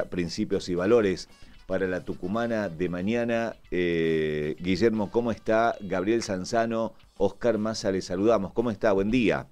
Principios 0.00 0.68
y 0.68 0.74
Valores 0.74 1.28
para 1.66 1.86
la 1.86 2.04
Tucumana 2.04 2.68
de 2.68 2.88
mañana. 2.88 3.56
Eh, 3.70 4.56
Guillermo, 4.60 5.10
¿cómo 5.10 5.30
está? 5.30 5.76
Gabriel 5.80 6.22
Sanzano, 6.22 6.94
Oscar 7.18 7.58
Massa, 7.58 7.92
le 7.92 8.02
saludamos. 8.02 8.52
¿Cómo 8.52 8.70
está? 8.70 8.92
Buen 8.92 9.10
día. 9.10 9.46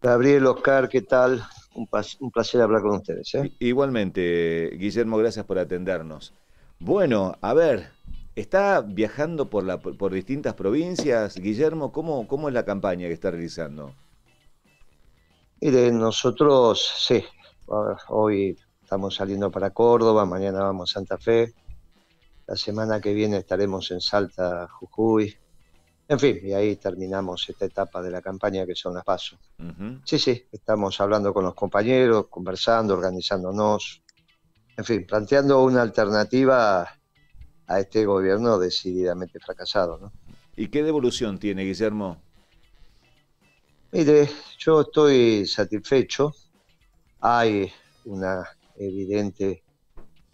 Gabriel, 0.00 0.46
Oscar, 0.46 0.88
¿qué 0.88 1.02
tal? 1.02 1.42
Un, 1.74 1.88
un 2.20 2.30
placer 2.30 2.60
hablar 2.60 2.82
con 2.82 2.96
ustedes. 2.96 3.34
¿eh? 3.34 3.52
Igualmente, 3.58 4.70
Guillermo, 4.78 5.16
gracias 5.18 5.44
por 5.44 5.58
atendernos. 5.58 6.34
Bueno, 6.78 7.36
a 7.40 7.54
ver, 7.54 7.90
¿está 8.34 8.80
viajando 8.80 9.50
por, 9.50 9.64
la, 9.64 9.78
por 9.78 10.12
distintas 10.12 10.54
provincias? 10.54 11.36
Guillermo, 11.36 11.92
¿cómo, 11.92 12.26
¿cómo 12.28 12.48
es 12.48 12.54
la 12.54 12.64
campaña 12.64 13.08
que 13.08 13.12
está 13.12 13.30
realizando? 13.30 13.94
Mire, 15.60 15.90
nosotros, 15.90 16.88
sí, 16.98 17.24
hoy 18.08 18.56
Estamos 18.88 19.16
saliendo 19.16 19.50
para 19.50 19.68
Córdoba, 19.68 20.24
mañana 20.24 20.60
vamos 20.60 20.90
a 20.90 20.94
Santa 20.94 21.18
Fe, 21.18 21.52
la 22.46 22.56
semana 22.56 23.02
que 23.02 23.12
viene 23.12 23.36
estaremos 23.36 23.90
en 23.90 24.00
Salta, 24.00 24.66
Jujuy. 24.66 25.36
En 26.08 26.18
fin, 26.18 26.40
y 26.42 26.54
ahí 26.54 26.76
terminamos 26.76 27.46
esta 27.50 27.66
etapa 27.66 28.00
de 28.00 28.10
la 28.10 28.22
campaña 28.22 28.64
que 28.64 28.74
son 28.74 28.94
las 28.94 29.04
pasos. 29.04 29.38
Sí, 30.04 30.18
sí, 30.18 30.42
estamos 30.50 30.98
hablando 31.02 31.34
con 31.34 31.44
los 31.44 31.54
compañeros, 31.54 32.28
conversando, 32.28 32.94
organizándonos, 32.94 34.00
en 34.74 34.84
fin, 34.86 35.06
planteando 35.06 35.62
una 35.62 35.82
alternativa 35.82 36.88
a 37.66 37.80
este 37.80 38.06
gobierno 38.06 38.58
decididamente 38.58 39.38
fracasado. 39.38 39.98
¿no? 39.98 40.12
¿Y 40.56 40.68
qué 40.68 40.82
devolución 40.82 41.38
tiene, 41.38 41.64
Guillermo? 41.64 42.22
Mire, 43.92 44.30
yo 44.58 44.80
estoy 44.80 45.46
satisfecho. 45.46 46.32
Hay 47.20 47.70
una 48.06 48.48
evidente 48.78 49.62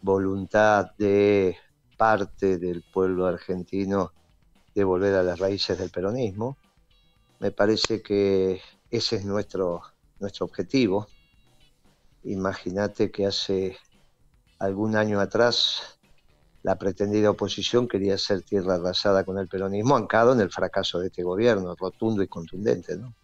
voluntad 0.02 0.92
de 0.98 1.56
parte 1.96 2.58
del 2.58 2.82
pueblo 2.82 3.26
argentino 3.26 4.12
de 4.74 4.84
volver 4.84 5.14
a 5.14 5.22
las 5.22 5.38
raíces 5.38 5.78
del 5.78 5.90
peronismo. 5.90 6.56
Me 7.40 7.50
parece 7.50 8.02
que 8.02 8.60
ese 8.90 9.16
es 9.16 9.24
nuestro, 9.24 9.82
nuestro 10.20 10.46
objetivo. 10.46 11.08
Imagínate 12.24 13.10
que 13.10 13.26
hace 13.26 13.76
algún 14.58 14.96
año 14.96 15.20
atrás 15.20 15.98
la 16.62 16.76
pretendida 16.76 17.30
oposición 17.30 17.86
quería 17.86 18.14
hacer 18.14 18.42
tierra 18.42 18.76
arrasada 18.76 19.24
con 19.24 19.38
el 19.38 19.48
peronismo, 19.48 19.96
ancado 19.96 20.32
en 20.32 20.40
el 20.40 20.50
fracaso 20.50 20.98
de 20.98 21.08
este 21.08 21.22
gobierno, 21.22 21.76
rotundo 21.78 22.22
y 22.22 22.28
contundente. 22.28 22.96
¿no? 22.96 23.14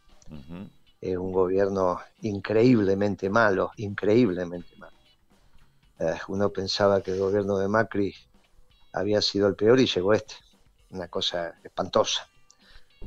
Es 1.00 1.16
un 1.16 1.32
gobierno 1.32 2.00
increíblemente 2.20 3.30
malo, 3.30 3.70
increíblemente 3.76 4.76
malo. 4.76 4.99
Eh, 6.00 6.18
uno 6.28 6.50
pensaba 6.50 7.02
que 7.02 7.12
el 7.12 7.18
gobierno 7.18 7.58
de 7.58 7.68
Macri 7.68 8.14
había 8.94 9.20
sido 9.20 9.46
el 9.48 9.54
peor 9.54 9.78
y 9.78 9.86
llegó 9.86 10.14
este. 10.14 10.34
Una 10.90 11.08
cosa 11.08 11.54
espantosa. 11.62 12.26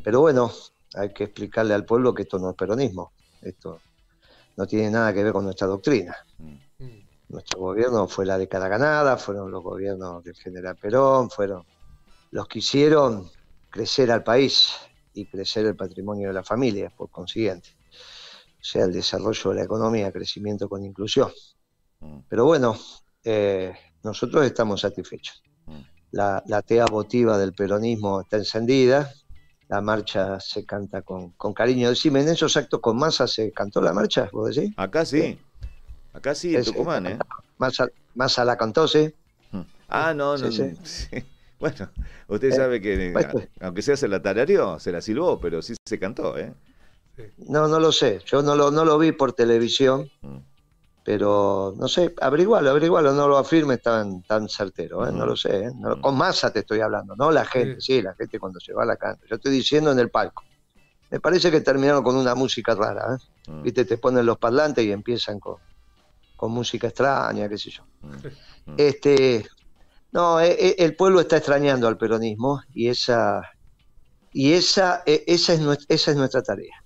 Pero 0.03 0.21
bueno, 0.21 0.51
hay 0.93 1.11
que 1.11 1.25
explicarle 1.25 1.73
al 1.73 1.85
pueblo 1.85 2.13
que 2.13 2.21
esto 2.21 2.37
no 2.37 2.51
es 2.51 2.55
peronismo. 2.55 3.11
Esto 3.41 3.81
no 4.55 4.67
tiene 4.67 4.91
nada 4.91 5.11
que 5.11 5.23
ver 5.23 5.33
con 5.33 5.43
nuestra 5.43 5.67
doctrina. 5.67 6.15
Mm. 6.37 6.57
Nuestro 7.29 7.59
gobierno 7.59 8.07
fue 8.07 8.27
la 8.27 8.37
década 8.37 8.67
ganada, 8.67 9.17
fueron 9.17 9.49
los 9.49 9.63
gobiernos 9.63 10.23
del 10.23 10.35
general 10.35 10.75
Perón, 10.75 11.31
fueron 11.31 11.65
los 12.29 12.47
que 12.47 12.59
hicieron 12.59 13.29
crecer 13.71 14.11
al 14.11 14.23
país 14.23 14.71
y 15.15 15.25
crecer 15.25 15.65
el 15.65 15.75
patrimonio 15.75 16.27
de 16.27 16.35
las 16.35 16.47
familias, 16.47 16.93
por 16.93 17.09
consiguiente. 17.09 17.69
O 17.89 18.63
sea, 18.63 18.85
el 18.85 18.93
desarrollo 18.93 19.49
de 19.49 19.55
la 19.55 19.63
economía, 19.63 20.11
crecimiento 20.11 20.69
con 20.69 20.85
inclusión. 20.85 21.31
Mm. 22.03 22.19
Pero 22.27 22.45
bueno, 22.45 22.77
eh, 23.23 23.73
nosotros 24.03 24.45
estamos 24.45 24.81
satisfechos. 24.81 25.41
Mm. 25.65 25.79
La, 26.11 26.43
la 26.45 26.61
tea 26.61 26.85
votiva 26.85 27.37
del 27.37 27.53
peronismo 27.53 28.21
está 28.21 28.37
encendida, 28.37 29.11
la 29.69 29.81
marcha 29.81 30.39
se 30.39 30.65
canta 30.65 31.01
con, 31.01 31.31
cariño. 31.55 31.89
Decime, 31.89 32.21
en 32.21 32.29
esos 32.29 32.55
actos 32.57 32.79
con 32.79 32.97
masa 32.97 33.27
se 33.27 33.51
cantó 33.51 33.81
la 33.81 33.93
marcha, 33.93 34.29
¿vos 34.31 34.53
decís? 34.53 34.73
Acá 34.77 35.05
sí, 35.05 35.39
acá 36.13 36.35
sí, 36.35 36.55
en 36.55 36.63
Tucumán, 36.63 37.07
¿eh? 37.07 37.17
Massa, 37.57 38.45
la 38.45 38.57
cantó, 38.57 38.87
sí. 38.87 39.11
Mm. 39.51 39.61
Ah, 39.89 40.13
no, 40.13 40.37
no. 40.37 40.49
Bueno, 41.59 41.89
usted 42.27 42.49
eh, 42.49 42.51
sabe 42.51 42.81
que 42.81 43.13
aunque 43.61 43.81
sea 43.81 43.95
se 43.95 44.09
la 44.09 44.21
tarareó, 44.21 44.79
se 44.79 44.91
la 44.91 44.99
silbó, 44.99 45.39
pero 45.39 45.61
sí 45.61 45.75
se 45.85 45.97
cantó, 45.97 46.37
¿eh? 46.37 46.53
No, 47.37 47.69
no 47.69 47.79
lo 47.79 47.93
sé. 47.93 48.19
Yo 48.25 48.41
no 48.41 48.55
lo, 48.55 48.69
no 48.69 48.83
lo 48.83 48.97
vi 48.97 49.13
por 49.13 49.31
televisión 49.31 50.09
pero 51.03 51.73
no 51.77 51.87
sé, 51.87 52.13
averigualo, 52.21 52.69
averigualo, 52.69 53.11
no 53.11 53.27
lo 53.27 53.37
afirmes 53.37 53.81
tan, 53.81 54.23
tan 54.23 54.47
certero, 54.47 55.07
¿eh? 55.07 55.11
no 55.11 55.25
lo 55.25 55.35
sé, 55.35 55.65
¿eh? 55.65 55.71
con 56.01 56.15
masa 56.15 56.51
te 56.51 56.59
estoy 56.59 56.79
hablando, 56.79 57.15
no 57.15 57.29
la 57.29 57.43
gente, 57.45 57.81
sí. 57.81 58.01
la 58.01 58.13
gente 58.15 58.39
cuando 58.39 58.59
se 58.59 58.73
va 58.73 58.83
a 58.83 58.85
la 58.85 58.95
canta, 58.95 59.25
yo 59.29 59.35
estoy 59.35 59.51
diciendo 59.51 59.91
en 59.91 59.99
el 59.99 60.09
palco. 60.09 60.43
Me 61.11 61.19
parece 61.19 61.51
que 61.51 61.61
terminaron 61.61 62.03
con 62.03 62.15
una 62.15 62.35
música 62.35 62.73
rara, 62.73 63.15
¿eh? 63.15 63.51
mm. 63.51 63.61
viste, 63.63 63.85
te 63.85 63.97
ponen 63.97 64.25
los 64.25 64.37
parlantes 64.37 64.83
y 64.85 64.91
empiezan 64.91 65.39
con, 65.39 65.57
con 66.37 66.51
música 66.51 66.87
extraña, 66.87 67.49
qué 67.49 67.57
sé 67.57 67.69
yo. 67.69 67.83
Mm. 68.01 68.71
Mm. 68.71 68.75
Este, 68.77 69.45
no, 70.13 70.39
e, 70.39 70.51
e, 70.51 70.75
el 70.79 70.95
pueblo 70.95 71.19
está 71.19 71.37
extrañando 71.37 71.87
al 71.87 71.97
peronismo 71.97 72.61
y 72.73 72.87
esa, 72.87 73.41
y 74.31 74.53
esa, 74.53 75.03
e, 75.05 75.23
esa, 75.27 75.53
es, 75.53 75.59
nuestra, 75.59 75.93
esa 75.93 76.11
es 76.11 76.17
nuestra 76.17 76.41
tarea. 76.41 76.81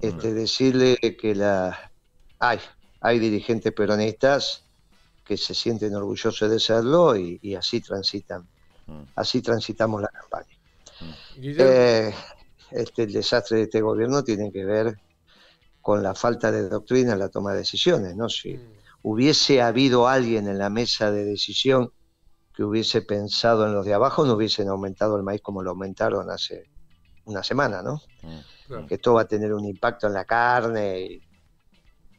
Este, 0.00 0.32
decirle 0.32 0.96
que 1.20 1.34
la... 1.34 1.92
Ay, 2.38 2.60
hay 3.00 3.18
dirigentes 3.18 3.72
peronistas 3.72 4.64
que 5.24 5.36
se 5.36 5.54
sienten 5.54 5.94
orgullosos 5.94 6.50
de 6.50 6.58
serlo 6.58 7.14
y, 7.16 7.54
así 7.54 7.80
transitan, 7.80 8.48
mm. 8.86 9.02
así 9.16 9.42
transitamos 9.42 10.00
la 10.00 10.08
campaña. 10.08 10.56
Mm. 11.00 11.12
Eh, 11.36 12.14
este, 12.70 13.02
el 13.02 13.12
desastre 13.12 13.58
de 13.58 13.62
este 13.64 13.80
gobierno 13.80 14.24
tiene 14.24 14.50
que 14.50 14.64
ver 14.64 14.98
con 15.80 16.02
la 16.02 16.14
falta 16.14 16.50
de 16.50 16.68
doctrina 16.68 17.12
en 17.12 17.18
la 17.18 17.28
toma 17.28 17.52
de 17.52 17.58
decisiones, 17.58 18.16
¿no? 18.16 18.28
Si 18.28 18.54
mm. 18.54 18.60
hubiese 19.02 19.60
habido 19.60 20.08
alguien 20.08 20.48
en 20.48 20.58
la 20.58 20.70
mesa 20.70 21.10
de 21.10 21.24
decisión 21.24 21.92
que 22.54 22.64
hubiese 22.64 23.02
pensado 23.02 23.66
en 23.66 23.74
los 23.74 23.84
de 23.84 23.94
abajo, 23.94 24.24
no 24.24 24.32
hubiesen 24.32 24.68
aumentado 24.68 25.16
el 25.16 25.22
maíz 25.22 25.42
como 25.42 25.62
lo 25.62 25.70
aumentaron 25.70 26.30
hace 26.30 26.68
una 27.26 27.42
semana, 27.42 27.82
¿no? 27.82 28.00
Que 28.88 28.96
esto 28.96 29.14
va 29.14 29.22
a 29.22 29.28
tener 29.28 29.52
un 29.52 29.64
impacto 29.64 30.06
en 30.06 30.14
la 30.14 30.24
carne 30.24 31.00
y 31.00 31.27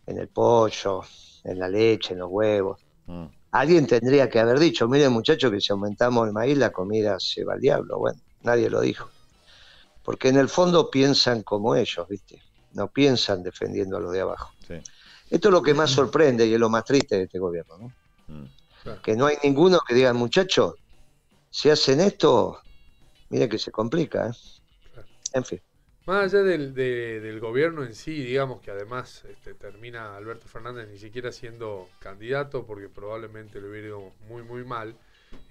en 0.09 0.18
el 0.18 0.28
pollo, 0.28 1.02
en 1.44 1.59
la 1.59 1.70
leche, 1.70 2.14
en 2.14 2.20
los 2.20 2.30
huevos. 2.31 2.81
Mm. 3.06 3.25
Alguien 3.52 3.88
tendría 3.88 4.30
que 4.30 4.40
haber 4.40 4.59
dicho, 4.59 4.88
miren 4.88 5.12
muchachos 5.12 5.52
que 5.52 5.62
si 5.62 5.72
aumentamos 5.72 6.28
el 6.28 6.34
maíz 6.34 6.58
la 6.58 6.72
comida 6.72 7.20
se 7.20 7.44
va 7.44 7.53
al 7.53 7.62
diablo. 7.62 8.00
Bueno, 8.00 8.20
nadie 8.42 8.70
lo 8.70 8.81
dijo. 8.81 9.09
Porque 10.03 10.30
en 10.30 10.38
el 10.38 10.50
fondo 10.50 10.90
piensan 10.90 11.44
como 11.44 11.75
ellos, 11.75 12.08
¿viste? 12.08 12.42
No 12.74 12.88
piensan 12.88 13.44
defendiendo 13.44 13.97
a 13.97 14.00
los 14.00 14.12
de 14.12 14.22
abajo. 14.22 14.52
Esto 15.30 15.50
es 15.50 15.53
lo 15.53 15.62
que 15.62 15.75
más 15.75 15.92
sorprende 15.92 16.47
y 16.47 16.53
es 16.53 16.59
lo 16.59 16.70
más 16.70 16.84
triste 16.84 17.18
de 17.18 17.24
este 17.24 17.38
gobierno, 17.38 17.78
¿no? 17.78 17.94
Mm. 18.28 19.02
Que 19.03 19.16
no 19.16 19.28
hay 19.28 19.38
ninguno 19.44 19.80
que 19.88 19.94
diga, 19.94 20.12
muchachos, 20.14 20.76
si 21.52 21.70
hacen 21.70 22.00
esto, 22.00 22.59
miren 23.30 23.50
que 23.50 23.59
se 23.59 23.72
complica, 23.72 24.28
¿eh? 24.28 24.31
En 25.34 25.46
fin. 25.46 25.62
Más 26.09 26.34
allá 26.34 26.42
del, 26.42 27.40
gobierno 27.40 27.84
en 27.84 27.94
sí, 27.94 28.24
digamos 28.24 28.62
que 28.62 28.72
además 28.72 29.24
este, 29.30 29.53
termina 29.53 30.18
Alberto 30.18 30.47
Fernández 30.47 30.90
ni 30.90 30.97
siquiera 30.97 31.31
siendo 31.31 31.88
candidato 32.00 32.66
porque 32.66 32.90
probablemente 32.90 33.62
le 33.62 33.70
hubiera 33.70 33.88
ido 33.90 34.12
muy, 34.28 34.42
muy 34.42 34.64
mal. 34.64 34.96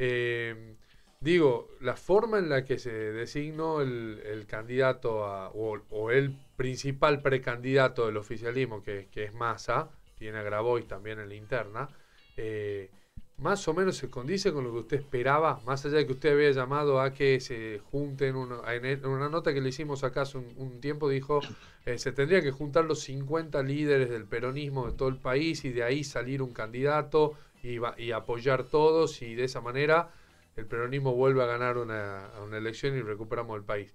Eh, 0.00 0.74
digo, 1.20 1.69
la 1.80 1.94
forma 1.94 2.41
en 2.41 2.48
la 2.48 2.64
que 2.64 2.76
se 2.80 2.91
designó 2.91 3.80
el, 3.80 4.46
candidato 4.48 5.19
o, 5.54 6.10
el 6.10 6.36
principal 6.56 7.22
precandidato 7.22 8.06
del 8.06 8.16
oficialismo, 8.16 8.82
que, 8.82 9.06
que 9.12 9.22
es 9.22 9.34
Massa, 9.34 9.90
tiene 10.16 10.38
a 10.38 10.42
Grabois 10.42 10.88
también 10.88 11.20
en 11.20 11.28
la 11.28 11.36
interna, 11.36 11.88
eh, 12.36 12.90
más 13.38 13.67
o 13.69 13.75
menos 13.75 13.96
se 13.96 14.11
condice 14.11 14.52
con 14.52 14.64
lo 14.64 14.73
que 14.73 14.79
usted 14.81 14.96
esperaba, 14.99 15.61
más 15.64 15.85
allá 15.85 15.99
de 15.99 16.06
que 16.06 16.12
usted 16.12 16.32
había 16.32 16.50
llamado 16.50 17.00
a 17.00 17.12
que 17.12 17.40
se 17.40 17.81
junten, 17.90 18.35
en 18.67 19.06
una 19.06 19.29
nota 19.29 19.55
que 19.55 19.61
le 19.61 19.69
hicimos 19.69 20.02
acá 20.05 20.23
hace 20.23 20.38
un, 20.38 20.81
tiempo 20.81 21.08
dijo, 21.08 21.40
eh, 21.87 21.99
se 21.99 22.12
tendría 22.12 22.43
que 22.43 22.50
juntar 22.50 22.85
los 22.85 23.00
50 23.00 23.62
líderes 23.62 24.11
del 24.11 24.25
peronismo 24.25 24.87
de 24.87 24.93
todo 24.93 25.08
el 25.08 25.19
país 25.19 25.64
y 25.64 25.70
de 25.70 25.85
ahí 25.85 26.02
salir 26.05 26.43
un 26.43 26.52
candidato 26.52 27.35
y, 27.62 27.79
y 27.96 28.12
apoyar 28.12 28.64
todos 28.64 29.23
y 29.23 29.35
de 29.35 29.44
esa 29.44 29.61
manera 29.61 30.11
el 30.56 30.67
peronismo 30.67 31.14
vuelve 31.14 31.43
a 31.43 31.46
ganar 31.46 31.79
una, 31.79 32.31
una 32.44 32.58
elección 32.58 32.96
y 32.96 33.02
recuperamos 33.02 33.56
el 33.56 33.64
país. 33.64 33.94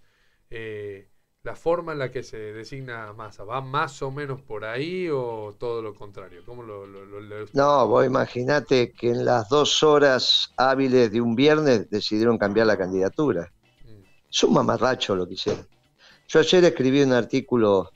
Eh, 0.50 1.10
la 1.44 1.58
forma 1.58 1.92
en 1.92 2.00
la 2.00 2.10
que 2.10 2.24
se 2.24 2.38
designa 2.38 3.12
Massa, 3.12 3.44
¿va 3.44 3.60
más 3.60 4.02
o 4.02 4.10
menos 4.10 4.42
por 4.42 4.64
ahí 4.64 5.10
o 5.10 5.54
todo 5.60 5.82
lo 5.82 5.94
contrario? 5.94 6.42
¿Cómo 6.46 6.64
lo, 6.64 6.88
no, 7.52 7.88
vos 7.88 8.06
imaginate 8.06 8.94
que 8.94 9.10
en 9.10 9.26
las 9.26 9.50
dos 9.50 9.84
horas 9.84 10.54
hábiles 10.56 11.12
de 11.12 11.20
un 11.20 11.36
viernes 11.36 11.90
decidieron 11.90 12.38
cambiar 12.38 12.68
la 12.68 12.78
candidatura. 12.78 13.52
Mm. 13.84 14.04
Es 14.32 14.44
un 14.44 14.54
mamarracho 14.54 15.18
lo 15.18 15.28
que 15.28 15.34
hicieron. 15.34 15.68
Yo 16.30 16.40
ayer 16.40 16.64
escribí 16.64 17.02
un 17.02 17.12
artículo 17.12 17.92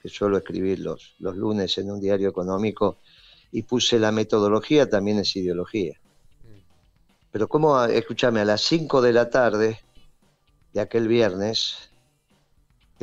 que 0.00 0.08
suelo 0.08 0.38
escribir 0.38 0.78
los, 0.78 1.16
los 1.18 1.36
lunes 1.36 1.76
en 1.78 1.90
un 1.90 2.00
diario 2.00 2.28
económico 2.28 2.98
y 3.50 3.62
puse 3.62 3.98
la 3.98 4.12
metodología, 4.12 4.88
también 4.88 5.18
es 5.18 5.34
ideología. 5.34 5.98
Pero 7.32 7.48
como, 7.48 7.82
escúchame, 7.82 8.40
a 8.40 8.44
las 8.44 8.60
5 8.60 9.02
de 9.02 9.12
la 9.12 9.28
tarde 9.28 9.80
de 10.72 10.80
aquel 10.80 11.08
viernes, 11.08 11.91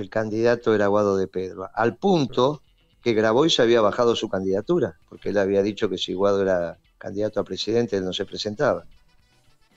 el 0.01 0.09
candidato 0.09 0.73
era 0.73 0.87
Guado 0.87 1.17
de 1.17 1.27
Pedro, 1.27 1.69
al 1.73 1.95
punto 1.95 2.61
que 3.01 3.49
se 3.49 3.61
había 3.61 3.81
bajado 3.81 4.15
su 4.15 4.29
candidatura, 4.29 4.97
porque 5.07 5.29
él 5.29 5.37
había 5.37 5.63
dicho 5.63 5.89
que 5.89 5.97
si 5.97 6.13
Guado 6.13 6.41
era 6.41 6.77
candidato 6.97 7.39
a 7.39 7.43
presidente, 7.43 7.97
él 7.97 8.05
no 8.05 8.13
se 8.13 8.25
presentaba. 8.25 8.83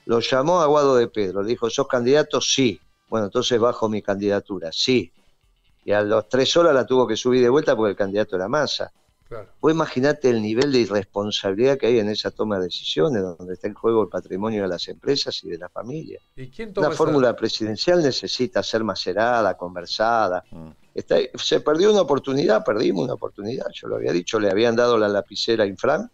Lo 0.05 0.19
llamó 0.19 0.59
a 0.59 0.65
Guado 0.65 0.95
de 0.95 1.07
Pedro, 1.07 1.41
le 1.41 1.49
dijo, 1.49 1.69
¿sos 1.69 1.87
candidato? 1.87 2.41
Sí. 2.41 2.79
Bueno, 3.09 3.27
entonces 3.27 3.59
bajo 3.59 3.87
mi 3.87 4.01
candidatura, 4.01 4.71
sí. 4.71 5.11
Y 5.85 5.91
a 5.91 6.01
las 6.01 6.27
tres 6.27 6.55
horas 6.57 6.73
la 6.73 6.85
tuvo 6.85 7.07
que 7.07 7.15
subir 7.15 7.41
de 7.41 7.49
vuelta 7.49 7.75
porque 7.75 7.91
el 7.91 7.97
candidato 7.97 8.35
era 8.35 8.47
Massa. 8.47 8.91
Claro. 9.33 9.49
Vos 9.59 9.71
imaginate 9.71 10.29
el 10.29 10.43
nivel 10.43 10.71
de 10.71 10.79
irresponsabilidad 10.79 11.79
que 11.79 11.87
hay 11.87 11.97
en 11.97 12.07
esa 12.07 12.29
toma 12.29 12.59
de 12.59 12.65
decisiones, 12.65 13.23
donde 13.23 13.55
está 13.55 13.67
en 13.67 13.73
juego 13.73 14.03
el 14.03 14.09
patrimonio 14.09 14.61
de 14.61 14.67
las 14.67 14.87
empresas 14.87 15.43
y 15.43 15.49
de 15.49 15.57
la 15.57 15.69
familia. 15.69 16.19
¿Y 16.35 16.49
quién 16.49 16.71
toma 16.71 16.91
fórmula 16.91 17.35
presidencial 17.35 18.03
necesita 18.03 18.61
ser 18.61 18.83
macerada, 18.83 19.57
conversada. 19.57 20.43
Mm. 20.51 20.69
se 21.35 21.61
perdió 21.61 21.91
una 21.91 22.01
oportunidad, 22.01 22.63
perdimos 22.63 23.05
una 23.05 23.15
oportunidad, 23.15 23.65
yo 23.73 23.87
lo 23.87 23.95
había 23.95 24.11
dicho, 24.11 24.39
le 24.39 24.51
habían 24.51 24.75
dado 24.75 24.99
la 24.99 25.07
lapicera 25.07 25.63
a 25.63 25.67
Infran 25.67 26.11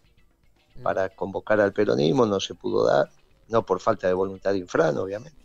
mm. 0.76 0.82
para 0.82 1.10
convocar 1.10 1.60
al 1.60 1.74
peronismo, 1.74 2.24
no 2.24 2.40
se 2.40 2.54
pudo 2.54 2.86
dar, 2.86 3.10
no 3.48 3.66
por 3.66 3.80
falta 3.80 4.06
de 4.06 4.14
voluntad 4.14 4.52
de 4.52 4.58
Infran, 4.60 4.96
obviamente. 4.96 5.44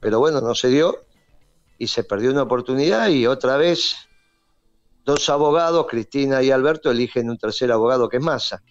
Pero 0.00 0.18
bueno, 0.18 0.40
no 0.40 0.56
se 0.56 0.66
dio 0.66 1.04
y 1.78 1.86
se 1.86 2.02
perdió 2.02 2.32
una 2.32 2.42
oportunidad 2.42 3.08
y 3.08 3.28
otra 3.28 3.56
vez 3.56 4.08
dos 5.04 5.28
abogados, 5.28 5.86
Cristina 5.88 6.42
y 6.42 6.50
Alberto, 6.50 6.90
eligen 6.90 7.30
un 7.30 7.38
tercer 7.38 7.70
abogado 7.70 8.08
que 8.08 8.18
es 8.18 8.22
Massa. 8.22 8.62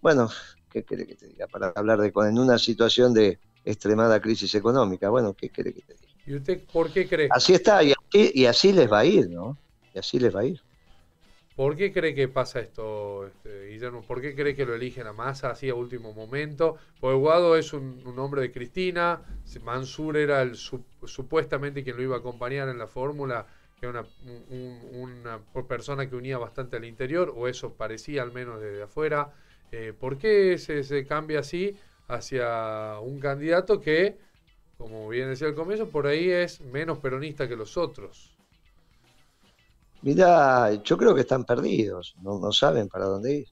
Bueno, 0.00 0.30
¿qué 0.70 0.84
quiere 0.84 1.06
que 1.06 1.14
te 1.14 1.26
diga? 1.26 1.46
Para 1.46 1.72
hablar 1.74 2.00
de 2.00 2.12
en 2.14 2.38
una 2.38 2.58
situación 2.58 3.14
de 3.14 3.38
extremada 3.64 4.20
crisis 4.20 4.54
económica, 4.54 5.08
bueno, 5.10 5.34
¿qué 5.34 5.50
quiere 5.50 5.72
que 5.72 5.82
te 5.82 5.94
diga? 5.94 6.08
¿Y 6.26 6.34
usted 6.34 6.62
por 6.72 6.90
qué 6.90 7.08
cree? 7.08 7.28
Así 7.30 7.54
está, 7.54 7.82
y 7.82 7.92
así, 7.92 8.32
y 8.34 8.44
así 8.46 8.72
les 8.72 8.90
va 8.90 9.00
a 9.00 9.04
ir, 9.04 9.30
¿no? 9.30 9.56
Y 9.94 9.98
así 9.98 10.18
les 10.18 10.34
va 10.34 10.40
a 10.40 10.44
ir. 10.44 10.60
¿Por 11.58 11.74
qué 11.74 11.92
cree 11.92 12.14
que 12.14 12.28
pasa 12.28 12.60
esto, 12.60 13.26
este, 13.26 13.70
Guillermo? 13.70 14.02
¿Por 14.02 14.20
qué 14.20 14.36
cree 14.36 14.54
que 14.54 14.64
lo 14.64 14.76
eligen 14.76 15.08
a 15.08 15.12
Massa 15.12 15.50
así 15.50 15.68
a 15.68 15.74
último 15.74 16.12
momento? 16.12 16.76
Porque 17.00 17.16
Guado 17.16 17.56
es 17.56 17.72
un, 17.72 18.00
hombre 18.16 18.42
de 18.42 18.52
Cristina, 18.52 19.22
Mansur 19.64 20.18
era 20.18 20.40
el 20.42 20.54
supuestamente 20.54 21.82
quien 21.82 21.96
lo 21.96 22.02
iba 22.04 22.14
a 22.14 22.20
acompañar 22.20 22.68
en 22.68 22.78
la 22.78 22.86
fórmula, 22.86 23.44
que 23.80 23.86
era 23.86 24.04
una, 24.92 25.40
persona 25.68 26.08
que 26.08 26.16
unía 26.16 26.38
bastante 26.38 26.76
al 26.76 26.84
interior, 26.84 27.32
o 27.36 27.48
eso 27.48 27.74
parecía 27.74 28.22
al 28.22 28.32
menos 28.32 28.60
desde 28.60 28.82
afuera. 28.82 29.32
Eh, 29.70 29.92
¿Por 29.98 30.18
qué 30.18 30.58
se, 30.58 30.82
se 30.82 31.06
cambia 31.06 31.40
así 31.40 31.76
hacia 32.08 32.98
un 33.00 33.20
candidato 33.20 33.80
que, 33.80 34.18
como 34.76 35.08
bien 35.08 35.28
decía 35.28 35.46
al 35.46 35.54
comienzo, 35.54 35.88
por 35.88 36.06
ahí 36.06 36.30
es 36.30 36.60
menos 36.60 36.98
peronista 36.98 37.48
que 37.48 37.56
los 37.56 37.76
otros? 37.76 38.38
Mira, 40.02 40.74
yo 40.74 40.96
creo 40.96 41.14
que 41.14 41.22
están 41.22 41.44
perdidos, 41.44 42.14
no, 42.22 42.52
saben 42.52 42.88
para 42.88 43.06
dónde 43.06 43.34
ir. 43.38 43.48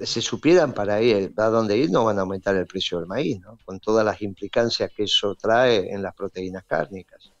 Si 0.00 0.22
supieran 0.22 0.72
para 0.72 1.02
ir, 1.02 1.32
a 1.36 1.46
dónde 1.46 1.76
ir, 1.76 1.90
no 1.90 2.04
van 2.04 2.18
a 2.18 2.22
aumentar 2.22 2.56
el 2.56 2.66
precio 2.66 2.98
del 2.98 3.06
maíz, 3.06 3.40
¿no? 3.40 3.58
con 3.64 3.80
todas 3.80 4.04
las 4.04 4.22
implicancias 4.22 4.90
que 4.94 5.04
eso 5.04 5.34
trae 5.34 5.92
en 5.92 6.02
las 6.02 6.14
proteínas 6.14 6.64
cárnicas, 6.64 7.32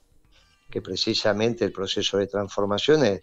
que 0.70 0.82
precisamente 0.82 1.64
el 1.64 1.72
proceso 1.72 2.18
de 2.18 2.26
transformación 2.26 3.04
es, 3.04 3.22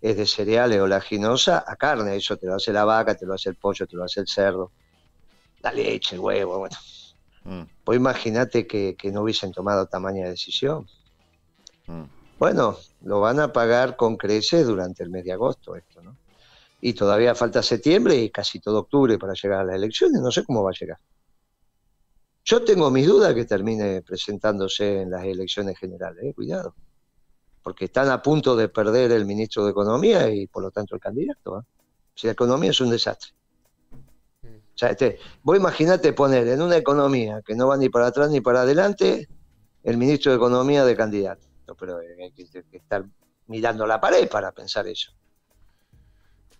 de 0.00 0.26
cereales 0.26 0.80
o 0.80 0.86
laginosa 0.86 1.64
a 1.66 1.74
carne, 1.74 2.16
eso 2.16 2.36
te 2.36 2.46
lo 2.46 2.54
hace 2.54 2.72
la 2.72 2.84
vaca, 2.84 3.16
te 3.16 3.26
lo 3.26 3.34
hace 3.34 3.48
el 3.48 3.56
pollo, 3.56 3.86
te 3.86 3.96
lo 3.96 4.04
hace 4.04 4.20
el 4.20 4.28
cerdo, 4.28 4.70
la 5.62 5.72
leche, 5.72 6.14
el 6.14 6.20
huevo, 6.20 6.58
bueno. 6.58 6.76
Mm. 7.44 7.62
Pues 7.82 7.96
imagínate 7.96 8.66
que, 8.66 8.96
no 9.12 9.22
hubiesen 9.22 9.52
tomado 9.52 9.86
tamaña 9.86 10.28
decisión. 10.28 10.86
Mm. 11.86 12.04
Bueno, 12.38 12.76
lo 13.02 13.20
van 13.20 13.40
a 13.40 13.52
pagar 13.52 13.96
con 13.96 14.16
creces 14.16 14.66
durante 14.66 15.02
el 15.02 15.10
mes 15.10 15.24
de 15.24 15.32
agosto 15.32 15.74
esto, 15.74 16.02
¿no? 16.02 16.16
Y 16.80 16.92
todavía 16.92 17.34
falta 17.34 17.62
septiembre 17.62 18.14
y 18.16 18.30
casi 18.30 18.60
todo 18.60 18.80
octubre 18.80 19.18
para 19.18 19.32
llegar 19.32 19.60
a 19.60 19.64
las 19.64 19.76
elecciones, 19.76 20.20
no 20.20 20.30
sé 20.30 20.44
cómo 20.44 20.62
va 20.62 20.70
a 20.70 20.78
llegar. 20.78 20.98
Yo 22.46 22.64
tengo 22.64 22.90
mis 22.90 23.06
dudas 23.06 23.34
que 23.34 23.44
termine 23.44 24.02
presentándose 24.02 25.02
en 25.02 25.10
las 25.10 25.24
elecciones 25.24 25.76
generales, 25.78 26.24
¿eh? 26.24 26.32
cuidado, 26.32 26.74
porque 27.62 27.86
están 27.86 28.08
a 28.08 28.22
punto 28.22 28.56
de 28.56 28.68
perder 28.68 29.12
el 29.12 29.26
ministro 29.26 29.64
de 29.64 29.72
Economía 29.72 30.30
y 30.30 30.46
por 30.46 30.62
lo 30.62 30.70
tanto 30.70 30.94
el 30.94 31.00
candidato. 31.00 31.58
¿eh? 31.58 31.62
Si 32.14 32.26
la 32.28 32.32
economía 32.32 32.70
es 32.70 32.80
un 32.80 32.90
desastre. 32.90 33.32
O 34.44 34.78
sea, 34.78 34.90
este, 34.90 35.18
vos 35.42 35.56
imaginate 35.56 36.12
poner 36.12 36.46
en 36.48 36.62
una 36.62 36.76
economía 36.76 37.42
que 37.44 37.54
no 37.54 37.66
va 37.66 37.76
ni 37.76 37.88
para 37.88 38.06
atrás 38.06 38.30
ni 38.30 38.40
para 38.40 38.62
adelante 38.62 39.28
el 39.82 39.96
ministro 39.96 40.32
de 40.32 40.36
Economía 40.36 40.84
de 40.84 40.96
candidato 40.96 41.46
pero 41.74 41.98
hay 41.98 42.30
que, 42.32 42.64
estar 42.72 43.04
mirando 43.46 43.86
la 43.86 44.00
pared 44.00 44.28
para 44.28 44.52
pensar 44.52 44.86
eso. 44.86 45.12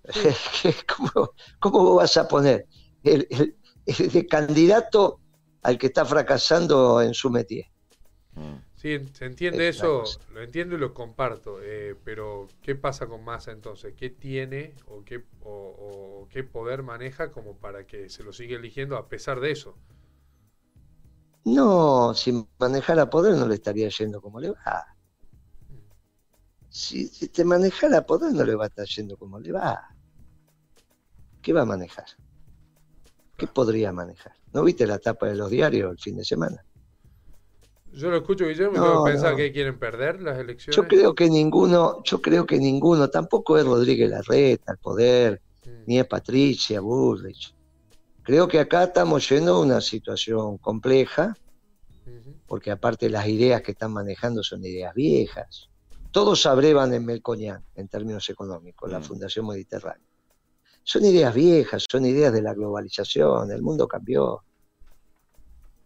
¿Cómo, 1.61 1.95
vas 1.95 2.17
a 2.17 2.27
poner 2.27 2.67
el, 3.03 3.57
de 3.87 4.27
candidato 4.27 5.21
al 5.67 5.79
que 5.79 5.87
está 5.89 6.05
fracasando 6.05 7.01
en 7.01 7.15
su 7.15 7.31
métier? 7.31 7.67
Mm. 8.35 8.57
Sí, 8.75 9.01
se 9.13 9.25
entiende 9.25 9.69
eso, 9.69 10.05
lo 10.33 10.43
entiendo 10.43 10.77
y 10.77 10.79
lo 10.79 10.93
comparto, 10.93 11.59
eh, 11.63 11.97
pero 12.05 12.47
¿qué 12.63 12.75
pasa 12.75 13.07
con 13.07 13.25
Massa 13.25 13.51
entonces? 13.51 13.95
¿Qué 13.97 14.11
tiene 14.11 14.75
o 14.87 15.03
qué, 15.03 15.25
o 15.43 16.29
qué 16.31 16.45
poder 16.45 16.83
maneja 16.83 17.33
como 17.33 17.57
para 17.57 17.87
que 17.87 18.09
se 18.11 18.23
lo 18.23 18.33
siga 18.33 18.57
eligiendo 18.57 18.97
a 18.97 19.09
pesar 19.09 19.41
de 19.41 19.51
eso? 19.51 19.77
No, 21.45 22.13
si 22.15 22.47
manejara 22.59 23.09
poder 23.09 23.35
no 23.37 23.47
le 23.47 23.55
estaría 23.55 23.89
yendo 23.89 24.21
como 24.21 24.41
le 24.41 24.51
va 24.51 24.97
si, 26.77 27.09
te 27.29 27.43
manejara 27.43 28.05
poder 28.05 28.35
no 28.35 28.45
le 28.45 28.55
va 28.55 28.65
a 28.65 28.67
estar 28.69 28.87
yendo 28.87 29.17
como 29.17 29.41
le 29.41 29.51
va. 29.51 29.97
¿Qué 31.41 31.55
va 31.55 31.63
a 31.63 31.65
manejar? 31.65 32.05
¿Qué 33.37 33.47
podría 33.47 33.93
manejar? 33.93 34.33
¿No 34.53 34.63
viste 34.65 34.87
la 34.87 34.99
tapa 34.99 35.27
de 35.27 35.37
los 35.37 35.51
diarios 35.51 35.93
el 35.93 35.99
fin 35.99 36.17
de 36.17 36.25
semana? 36.25 36.65
Yo 37.93 38.11
lo 38.11 38.19
escucho, 38.19 38.47
Guillermo, 38.47 38.77
y 38.77 38.79
no, 38.79 39.05
pensar 39.05 39.37
que 39.37 39.53
quieren 39.53 39.79
perder 39.79 40.21
las 40.21 40.39
elecciones. 40.39 40.77
Yo 40.77 40.87
creo 40.87 41.15
que 41.15 41.31
ninguno, 41.31 42.03
yo 42.05 42.21
creo 42.21 42.45
que 42.45 42.59
ninguno, 42.59 43.09
tampoco 43.09 43.59
es 43.59 43.65
Rodríguez 43.65 44.11
Larreta, 44.11 44.73
el 44.73 44.79
poder, 44.79 45.41
ni 45.87 45.99
es 45.99 46.07
Patricia 46.07 46.81
Bullrich. 46.81 47.55
Creo 48.23 48.49
que 48.49 48.61
acá 48.61 48.85
estamos 48.85 49.29
yendo 49.29 49.55
a 49.55 49.61
una 49.61 49.81
situación 49.81 50.59
compleja, 50.59 51.35
porque 52.47 52.71
aparte 52.71 53.09
las 53.09 53.27
ideas 53.29 53.63
que 53.63 53.73
están 53.73 53.93
manejando 53.93 54.43
son 54.43 54.65
ideas 54.65 54.95
viejas 54.95 55.71
todos 56.17 56.47
abrevan 56.47 56.95
en 56.95 57.05
Melconian 57.05 57.63
en 57.75 57.89
términos 57.89 58.31
económicos, 58.31 58.91
la 58.91 59.01
mm. 59.01 59.03
Fundación 59.03 59.47
Mediterránea. 59.49 60.06
Son 60.89 61.05
ideas 61.05 61.35
viejas, 61.35 61.85
son 61.91 62.07
ideas 62.07 62.33
de 62.33 62.43
la 62.43 62.55
globalización, 62.55 63.51
el 63.51 63.61
mundo 63.61 63.89
cambió. 63.89 64.45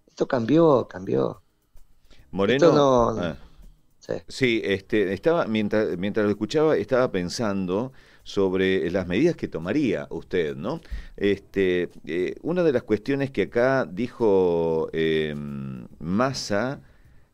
Esto 0.06 0.28
cambió, 0.28 0.86
cambió. 0.86 1.40
Moreno. 2.30 3.16
Ah. 3.18 3.34
sí. 4.28 4.60
este, 4.62 5.14
estaba, 5.14 5.46
mientras, 5.46 5.96
mientras 5.96 6.24
lo 6.24 6.30
escuchaba, 6.30 6.76
estaba 6.76 7.10
pensando 7.10 7.92
sobre 8.24 8.90
las 8.90 9.06
medidas 9.06 9.36
que 9.36 9.48
tomaría 9.48 10.06
usted, 10.10 10.54
¿no? 10.54 10.82
Este, 11.16 11.88
eh, 12.04 12.34
una 12.42 12.62
de 12.62 12.72
las 12.72 12.82
cuestiones 12.82 13.30
que 13.30 13.44
acá 13.44 13.88
dijo 13.90 14.90
eh, 14.92 15.34
Massa 15.98 16.82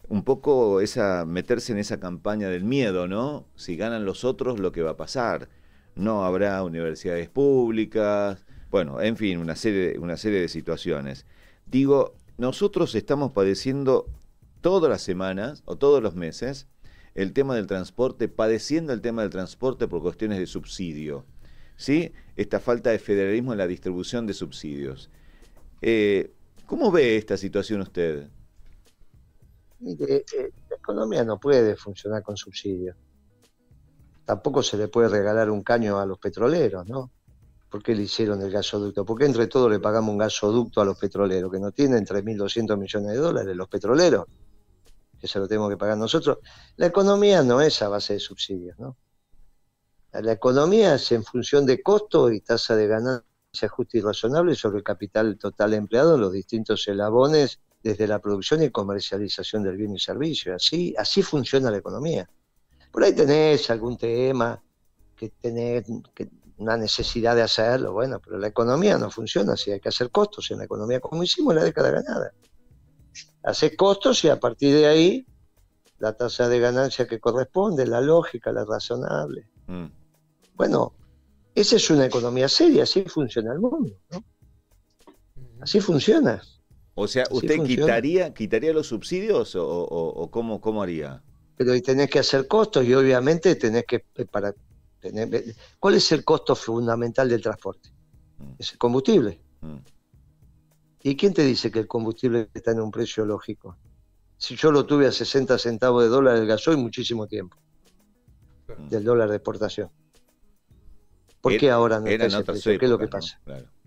un 0.09 0.23
poco 0.23 0.81
esa 0.81 1.25
meterse 1.27 1.73
en 1.73 1.79
esa 1.79 1.99
campaña 1.99 2.49
del 2.49 2.63
miedo, 2.63 3.09
¿no? 3.09 3.45
Si 3.57 3.77
ganan 3.77 4.05
los 4.05 4.23
otros, 4.23 4.61
lo 4.61 4.71
que 4.71 4.83
va 4.83 4.93
a 4.93 4.97
pasar. 4.97 5.49
No 5.97 6.25
habrá 6.25 6.63
universidades 6.63 7.29
públicas, 7.29 8.47
bueno, 8.71 9.01
en 9.01 9.17
fin, 9.17 9.39
una 9.39 9.57
serie, 9.57 9.99
una 9.99 10.17
serie 10.17 10.41
de 10.41 10.49
situaciones. 10.49 11.27
Digo, 11.67 12.15
nosotros 12.37 12.95
estamos 12.95 13.33
padeciendo 13.33 14.07
todas 14.61 14.91
las 14.91 15.03
semanas 15.03 15.63
o 15.65 15.77
todos 15.77 16.03
los 16.03 16.15
meses 16.15 16.69
el 17.15 17.33
tema 17.33 17.55
del 17.55 17.67
transporte, 17.67 18.29
padeciendo 18.29 18.93
el 18.93 19.01
tema 19.01 19.23
del 19.23 19.31
transporte 19.31 19.89
por 19.89 20.03
cuestiones 20.03 20.39
de 20.39 20.47
subsidio. 20.47 21.25
¿Sí? 21.77 22.13
Esta 22.37 22.61
falta 22.61 22.91
de 22.91 22.99
federalismo 22.99 23.53
en 23.53 23.59
la 23.59 23.67
distribución 23.67 24.27
de 24.27 24.35
subsidios. 24.35 25.11
Eh, 25.81 26.33
¿Cómo 26.67 26.91
ve 26.91 27.17
esta 27.17 27.37
situación 27.37 27.81
usted? 27.81 28.29
Eh, 29.87 30.25
la 30.71 30.77
economía 30.77 31.25
no 31.25 31.39
puede 31.39 31.77
funcionar 31.77 32.23
con 32.23 32.37
subsidios. 32.37 32.97
Tampoco 34.27 34.63
se 34.63 34.77
le 34.77 34.89
puede 34.89 35.09
regalar 35.09 35.51
un 35.51 35.63
caño 35.63 35.99
a 35.99 36.05
los 36.05 36.19
petroleros, 36.19 36.87
¿no? 36.87 37.11
¿Por 37.71 37.83
qué 37.83 37.95
le 37.95 38.03
hicieron 38.03 38.43
el 38.43 38.51
gasoducto? 38.51 39.07
Porque 39.07 39.25
entre 39.25 39.47
todos 39.47 39.71
le 39.71 39.81
pagamos 39.81 40.13
un 40.13 40.19
gasoducto 40.19 40.83
a 40.83 40.85
los 40.85 40.99
petroleros, 40.99 41.51
que 41.51 41.59
no 41.59 41.73
tienen 41.73 42.05
3.200 42.05 42.77
millones 42.77 43.13
de 43.13 43.17
dólares, 43.17 43.57
los 43.57 43.69
petroleros, 43.69 44.27
que 45.19 45.27
se 45.27 45.39
lo 45.39 45.49
tenemos 45.49 45.71
que 45.71 45.79
pagar 45.79 45.97
nosotros. 45.97 46.39
La 46.77 46.87
economía 46.87 47.43
no 47.43 47.63
es 47.63 47.81
a 47.81 47.89
base 47.89 48.13
de 48.13 48.21
subsidios, 48.21 48.79
¿no? 48.79 48.99
La 50.13 50.33
economía 50.33 50.97
es 50.97 51.11
en 51.13 51.25
función 51.25 51.65
de 51.65 51.83
costo 51.83 52.31
y 52.31 52.41
tasa 52.41 52.77
de 52.77 52.87
ganancia 52.87 53.27
ganancia 53.57 53.69
justa 53.69 53.97
y 53.97 54.01
razonable 54.01 54.55
sobre 54.55 54.79
el 54.79 54.85
capital 54.85 55.39
total 55.39 55.75
empleado 55.75 56.17
en 56.17 56.21
los 56.21 56.33
distintos 56.33 56.87
elabones 56.89 57.61
desde 57.83 58.07
la 58.07 58.19
producción 58.19 58.63
y 58.63 58.71
comercialización 58.71 59.63
del 59.63 59.77
bien 59.77 59.95
y 59.95 59.99
servicio. 59.99 60.55
Así, 60.55 60.95
así 60.99 61.23
funciona 61.23 61.71
la 61.71 61.79
economía. 61.79 62.29
Por 62.97 63.05
ahí 63.05 63.13
tenés 63.13 63.69
algún 63.69 63.99
tema 63.99 64.59
que 65.15 65.29
tenés 65.29 65.85
que, 66.15 66.31
una 66.57 66.79
necesidad 66.79 67.37
de 67.37 67.43
hacerlo, 67.43 67.93
bueno, 67.93 68.23
pero 68.25 68.39
la 68.39 68.47
economía 68.47 68.97
no 68.97 69.11
funciona 69.11 69.53
así, 69.53 69.71
hay 69.71 69.81
que 69.81 69.91
hacer 69.91 70.11
costos 70.11 70.51
en 70.51 70.61
la 70.61 70.65
economía, 70.65 70.99
como 70.99 71.23
hicimos 71.23 71.53
en 71.53 71.59
la 71.59 71.65
década 71.65 71.91
ganada. 71.91 72.33
Hacer 73.43 73.77
costos 73.77 74.25
y 74.25 74.31
a 74.31 74.41
partir 74.41 74.75
de 74.75 74.87
ahí 74.87 75.27
la 75.99 76.15
tasa 76.17 76.49
de 76.49 76.59
ganancia 76.59 77.07
que 77.07 77.21
corresponde, 77.21 77.87
la 77.87 78.01
lógica, 78.01 78.51
la 78.51 78.65
razonable. 78.65 79.47
Mm. 79.67 79.89
Bueno, 80.55 80.95
esa 81.55 81.77
es 81.77 81.91
una 81.91 82.07
economía 82.07 82.49
seria, 82.49 82.85
así 82.85 83.03
funciona 83.03 83.53
el 83.53 83.59
mundo, 83.59 83.93
¿no? 84.11 84.25
Así 85.61 85.83
funciona. 85.83 86.41
O 86.95 87.07
sea, 87.07 87.27
¿usted 87.31 87.63
quitaría, 87.63 88.33
quitaría 88.33 88.73
los 88.73 88.87
subsidios 88.87 89.55
o, 89.55 90.31
cómo, 90.33 90.63
cómo 90.63 90.83
haría? 90.83 91.23
Pero 91.57 91.81
tenés 91.83 92.11
que 92.11 92.19
hacer 92.19 92.47
costos 92.47 92.85
y 92.85 92.95
obviamente 92.95 93.55
tenés 93.57 93.85
que, 93.87 94.01
para 94.31 94.55
tener, 95.01 95.55
¿cuál 95.79 95.95
es 95.95 96.13
el 96.13 96.25
costo 96.25 96.55
fundamental 96.55 97.29
del 97.29 97.41
transporte? 97.41 97.91
Mm. 98.39 98.53
Es 98.59 98.73
el 98.73 98.79
combustible. 98.79 99.41
Mm. 99.61 99.77
¿Y 101.03 101.17
quién 101.17 101.33
te 101.33 101.43
dice 101.43 101.71
que 101.71 101.79
el 101.79 101.87
combustible 101.87 102.49
está 102.53 102.73
en 102.73 102.81
un 102.81 102.91
precio 102.91 103.25
lógico? 103.25 103.77
Si 104.37 104.57
yo 104.57 104.71
lo 104.71 104.85
tuve 104.85 105.07
a 105.07 105.13
60 105.13 105.57
centavos 105.57 106.03
de 106.03 106.09
dólar 106.09 106.37
el 106.37 106.47
gasoil 106.47 106.77
muchísimo 106.77 107.27
tiempo, 107.27 107.57
del 108.91 109.05
dólar 109.05 109.31
de 109.31 109.37
exportación. 109.37 109.91
¿Por 111.41 111.57
qué 111.57 111.71
ahora 111.71 112.01
no 112.01 112.07
está 112.07 112.27
ese 112.27 112.45
precio? 112.45 112.79
¿Qué 112.79 112.85
es 112.85 112.91
lo 112.91 112.99
que 112.99 113.09
pasa? 113.09 113.41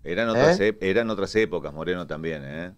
Eran, 0.04 0.30
otras, 0.30 0.60
¿Eh? 0.62 0.78
eran 0.80 1.10
otras 1.10 1.36
épocas, 1.36 1.74
Moreno 1.74 2.08
también, 2.08 2.42
¿eh? 2.46 2.74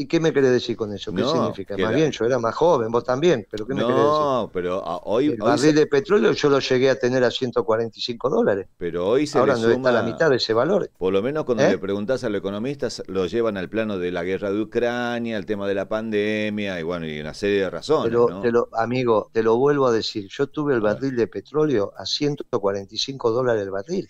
¿Y 0.00 0.06
qué 0.06 0.18
me 0.18 0.32
querés 0.32 0.50
decir 0.52 0.78
con 0.78 0.94
eso? 0.94 1.12
¿Qué 1.14 1.22
significa? 1.22 1.76
Más 1.76 1.94
bien, 1.94 2.10
yo 2.10 2.24
era 2.24 2.38
más 2.38 2.54
joven, 2.54 2.90
vos 2.90 3.04
también, 3.04 3.46
pero 3.50 3.66
¿qué 3.66 3.74
me 3.74 3.82
querés 3.82 3.96
decir? 3.96 4.08
No, 4.08 4.50
pero 4.50 4.82
ah, 4.82 5.02
hoy... 5.04 5.26
El 5.26 5.36
barril 5.36 5.74
de 5.74 5.86
petróleo 5.86 6.32
yo 6.32 6.48
lo 6.48 6.58
llegué 6.58 6.88
a 6.88 6.98
tener 6.98 7.22
a 7.22 7.30
145 7.30 8.30
dólares. 8.30 8.66
Pero 8.78 9.06
hoy 9.06 9.26
se 9.26 9.38
Ahora 9.38 9.56
no 9.58 9.68
está 9.68 9.92
la 9.92 10.02
mitad 10.02 10.30
de 10.30 10.36
ese 10.36 10.54
valor. 10.54 10.90
Por 10.96 11.12
lo 11.12 11.22
menos 11.22 11.44
cuando 11.44 11.64
¿Eh? 11.64 11.72
le 11.72 11.76
preguntás 11.76 12.24
a 12.24 12.30
los 12.30 12.38
economistas, 12.38 13.02
lo 13.08 13.26
llevan 13.26 13.58
al 13.58 13.68
plano 13.68 13.98
de 13.98 14.10
la 14.10 14.24
guerra 14.24 14.50
de 14.50 14.62
Ucrania, 14.62 15.36
el 15.36 15.44
tema 15.44 15.68
de 15.68 15.74
la 15.74 15.86
pandemia 15.86 16.80
y 16.80 16.82
bueno, 16.82 17.06
y 17.06 17.20
una 17.20 17.34
serie 17.34 17.60
de 17.60 17.68
razones, 17.68 18.10
¿no? 18.10 18.68
amigo, 18.72 19.28
te 19.34 19.42
lo 19.42 19.58
vuelvo 19.58 19.86
a 19.86 19.92
decir, 19.92 20.28
yo 20.30 20.46
tuve 20.46 20.72
el 20.72 20.80
barril 20.80 21.14
de 21.14 21.26
petróleo 21.26 21.92
a 21.94 22.06
145 22.06 23.30
dólares 23.32 23.64
el 23.64 23.70
barril. 23.70 24.08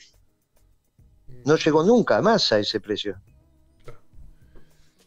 No 1.45 1.57
llegó 1.57 1.83
nunca 1.83 2.23
más 2.23 2.53
a 2.53 2.61
ese 2.61 2.79
precio 2.79 3.17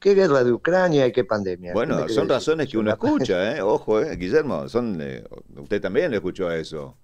qué 0.03 0.13
guerra 0.15 0.43
de 0.43 0.51
Ucrania 0.51 1.07
y 1.07 1.13
qué 1.13 1.23
pandemia. 1.23 1.71
Bueno, 1.71 2.09
son 2.09 2.27
razones 2.27 2.69
que 2.69 2.77
uno 2.77 2.91
escucha, 2.91 3.35
¿eh? 3.55 3.61
Ojo, 3.61 4.01
¿eh? 4.01 4.17
Guillermo, 4.17 4.67
son, 4.67 4.97
eh, 4.99 5.23
usted 5.55 5.81
también 5.81 6.11
le 6.11 6.17
escuchó 6.17 6.49
a 6.49 6.57
eso. 6.57 6.97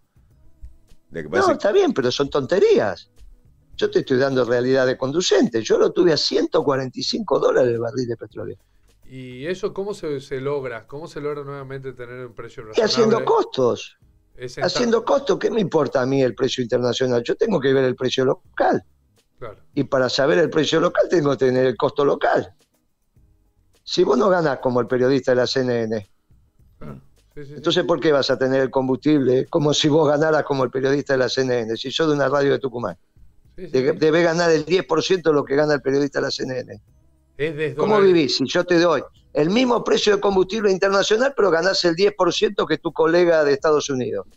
no, 1.10 1.52
está 1.52 1.72
bien, 1.72 1.94
pero 1.94 2.12
son 2.12 2.30
tonterías. 2.30 3.10
Yo 3.78 3.90
te 3.90 4.00
estoy 4.00 4.18
dando 4.18 4.44
realidad 4.44 4.86
de 4.86 4.98
conducente. 4.98 5.62
Yo 5.62 5.78
lo 5.78 5.94
tuve 5.94 6.12
a 6.12 6.18
145 6.18 7.40
dólares 7.40 7.74
el 7.74 7.80
barril 7.80 8.06
de 8.06 8.18
petróleo. 8.18 8.58
¿Y 9.06 9.46
eso 9.46 9.74
cómo 9.74 9.94
se, 9.94 10.20
logra? 10.42 10.86
¿Cómo 10.86 11.08
se 11.08 11.22
logra 11.22 11.46
nuevamente 11.46 11.94
tener 11.94 12.26
un 12.26 12.34
precio 12.34 12.64
razonable? 12.64 12.84
haciendo 12.84 13.24
costos. 13.24 13.98
Haciendo 14.62 15.06
costos, 15.06 15.40
¿qué 15.40 15.50
me 15.50 15.62
importa 15.62 16.02
a 16.02 16.06
mí 16.06 16.22
el 16.22 16.36
precio 16.36 16.62
internacional? 16.62 17.24
Yo 17.24 17.36
tengo 17.36 17.62
que 17.62 17.72
ver 17.72 17.86
el 17.86 17.96
precio 17.96 18.26
local. 18.26 18.84
Y 19.74 19.86
para 19.86 20.10
saber 20.10 20.38
el 20.40 20.50
precio 20.50 20.82
local 20.82 21.08
tengo 21.10 21.32
que 21.32 21.46
tener 21.46 21.66
el 21.66 21.78
costo 21.78 22.04
local 22.04 22.54
si 23.90 24.04
vos 24.04 24.20
no 24.20 24.30
ganas 24.30 24.60
como 24.60 24.80
el 24.82 24.86
periodista 24.86 25.32
de 25.32 25.38
la 25.38 25.48
CNN, 25.48 26.08
entonces 27.36 27.84
¿por 27.86 28.00
qué 28.00 28.12
vas 28.12 28.30
a 28.30 28.38
tener 28.38 28.62
el 28.62 28.70
combustible 28.70 29.48
como 29.48 29.74
si 29.74 29.88
vos 29.88 30.08
ganaras 30.08 30.44
como 30.44 30.64
el 30.64 30.70
periodista 30.70 31.14
de 31.14 31.18
la 31.18 31.28
CNN? 31.28 31.76
Si 31.76 31.90
yo 31.90 32.08
de 32.08 32.14
una 32.14 32.30
radio 32.30 32.52
de 32.52 32.60
Tucumán, 32.60 32.96
debe 33.56 34.22
ganar 34.22 34.52
el 34.52 34.64
10% 34.64 35.24
de 35.24 35.34
lo 35.34 35.44
que 35.44 35.56
gana 35.56 35.74
el 35.74 35.82
periodista 35.82 36.20
de 36.20 36.24
la 36.24 36.30
CNN. 36.30 37.74
¿Cómo 37.76 38.00
vivís? 38.00 38.38
Si 38.38 38.46
yo 38.46 38.64
te 38.64 38.78
doy 38.78 39.02
el 39.34 39.50
mismo 39.50 39.84
precio 39.84 40.16
de 40.16 40.22
combustible 40.22 40.72
internacional, 40.72 41.34
pero 41.36 41.50
ganás 41.50 41.84
el 41.84 41.96
10% 41.96 42.68
que 42.68 42.78
tu 42.78 42.94
colega 42.94 43.44
de 43.44 43.54
Estados 43.54 43.90
Unidos. 43.90 44.28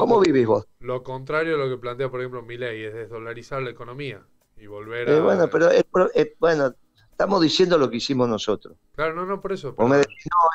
¿Cómo 0.00 0.18
vivís 0.18 0.48
vos? 0.48 0.66
Lo 0.80 1.04
contrario 1.04 1.52
de 1.52 1.64
lo 1.64 1.70
que 1.70 1.80
plantea, 1.80 2.10
por 2.10 2.18
ejemplo, 2.18 2.42
Milei, 2.42 2.86
es 2.86 2.92
desdolarizar 2.92 3.62
la 3.62 3.70
economía 3.70 4.20
y 4.56 4.66
volver 4.66 5.08
eh, 5.08 5.18
a... 5.18 5.20
bueno, 5.20 5.48
pero 5.48 5.70
eh, 5.70 6.34
bueno, 6.40 6.74
Estamos 7.12 7.40
diciendo 7.40 7.78
lo 7.78 7.88
que 7.88 7.98
hicimos 7.98 8.28
nosotros. 8.28 8.76
Claro, 8.96 9.14
no, 9.14 9.24
no, 9.24 9.40
por 9.40 9.52
eso. 9.52 9.74
no, 9.78 9.92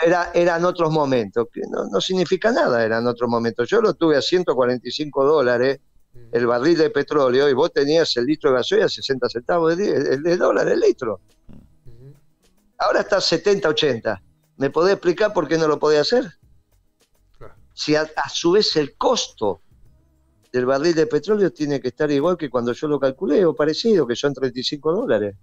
era, 0.04 0.32
eran 0.34 0.66
otros 0.66 0.92
momentos. 0.92 1.48
Que 1.54 1.62
no, 1.70 1.86
no 1.86 2.02
significa 2.02 2.52
nada, 2.52 2.84
eran 2.84 3.08
otros 3.08 3.30
momentos. 3.30 3.70
Yo 3.70 3.80
lo 3.80 3.94
tuve 3.94 4.18
a 4.18 4.22
145 4.22 5.24
dólares 5.24 5.80
mm. 6.14 6.20
el 6.34 6.48
barril 6.48 6.78
de 6.78 6.90
petróleo 6.90 7.48
y 7.48 7.54
vos 7.54 7.72
tenías 7.72 8.18
el 8.18 8.26
litro 8.26 8.50
de 8.50 8.58
gasolina 8.58 8.88
a 8.88 8.90
60 8.90 9.30
centavos 9.30 9.78
de, 9.78 10.18
de, 10.18 10.38
dólar 10.38 10.68
el 10.68 10.80
litro. 10.80 11.22
Ahora 12.80 13.02
está 13.02 13.18
a 13.18 13.22
70, 13.22 13.70
80. 13.70 14.22
¿Me 14.58 14.70
podés 14.70 14.94
explicar 14.94 15.34
por 15.34 15.48
qué 15.48 15.58
no 15.58 15.68
lo 15.68 15.80
podía 15.80 16.02
hacer? 16.02 16.26
Si 17.74 17.96
a, 17.96 18.10
su 18.34 18.52
vez 18.52 18.76
el 18.76 18.98
costo 18.98 19.62
del 20.52 20.66
barril 20.66 20.96
de 20.96 21.06
petróleo 21.06 21.54
tiene 21.54 21.80
que 21.80 21.90
estar 21.90 22.10
igual 22.12 22.36
que 22.36 22.50
cuando 22.50 22.74
yo 22.74 22.88
lo 22.88 23.00
calculé 23.00 23.46
o 23.46 23.56
parecido, 23.56 24.08
que 24.08 24.16
son 24.16 24.34
35 24.34 24.92
dólares. 24.92 25.36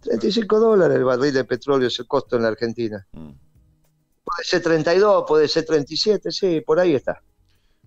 35 0.00 0.60
dólares 0.60 0.96
el 0.96 1.04
barril 1.04 1.32
de 1.32 1.44
petróleo 1.44 1.88
es 1.88 1.98
el 1.98 2.06
costo 2.06 2.36
en 2.36 2.42
la 2.42 2.48
Argentina. 2.48 3.06
Mm. 3.12 3.30
Puede 4.24 4.44
ser 4.44 4.62
32, 4.62 5.24
puede 5.26 5.48
ser 5.48 5.64
37, 5.64 6.30
sí, 6.30 6.60
por 6.60 6.78
ahí 6.78 6.94
está. 6.94 7.22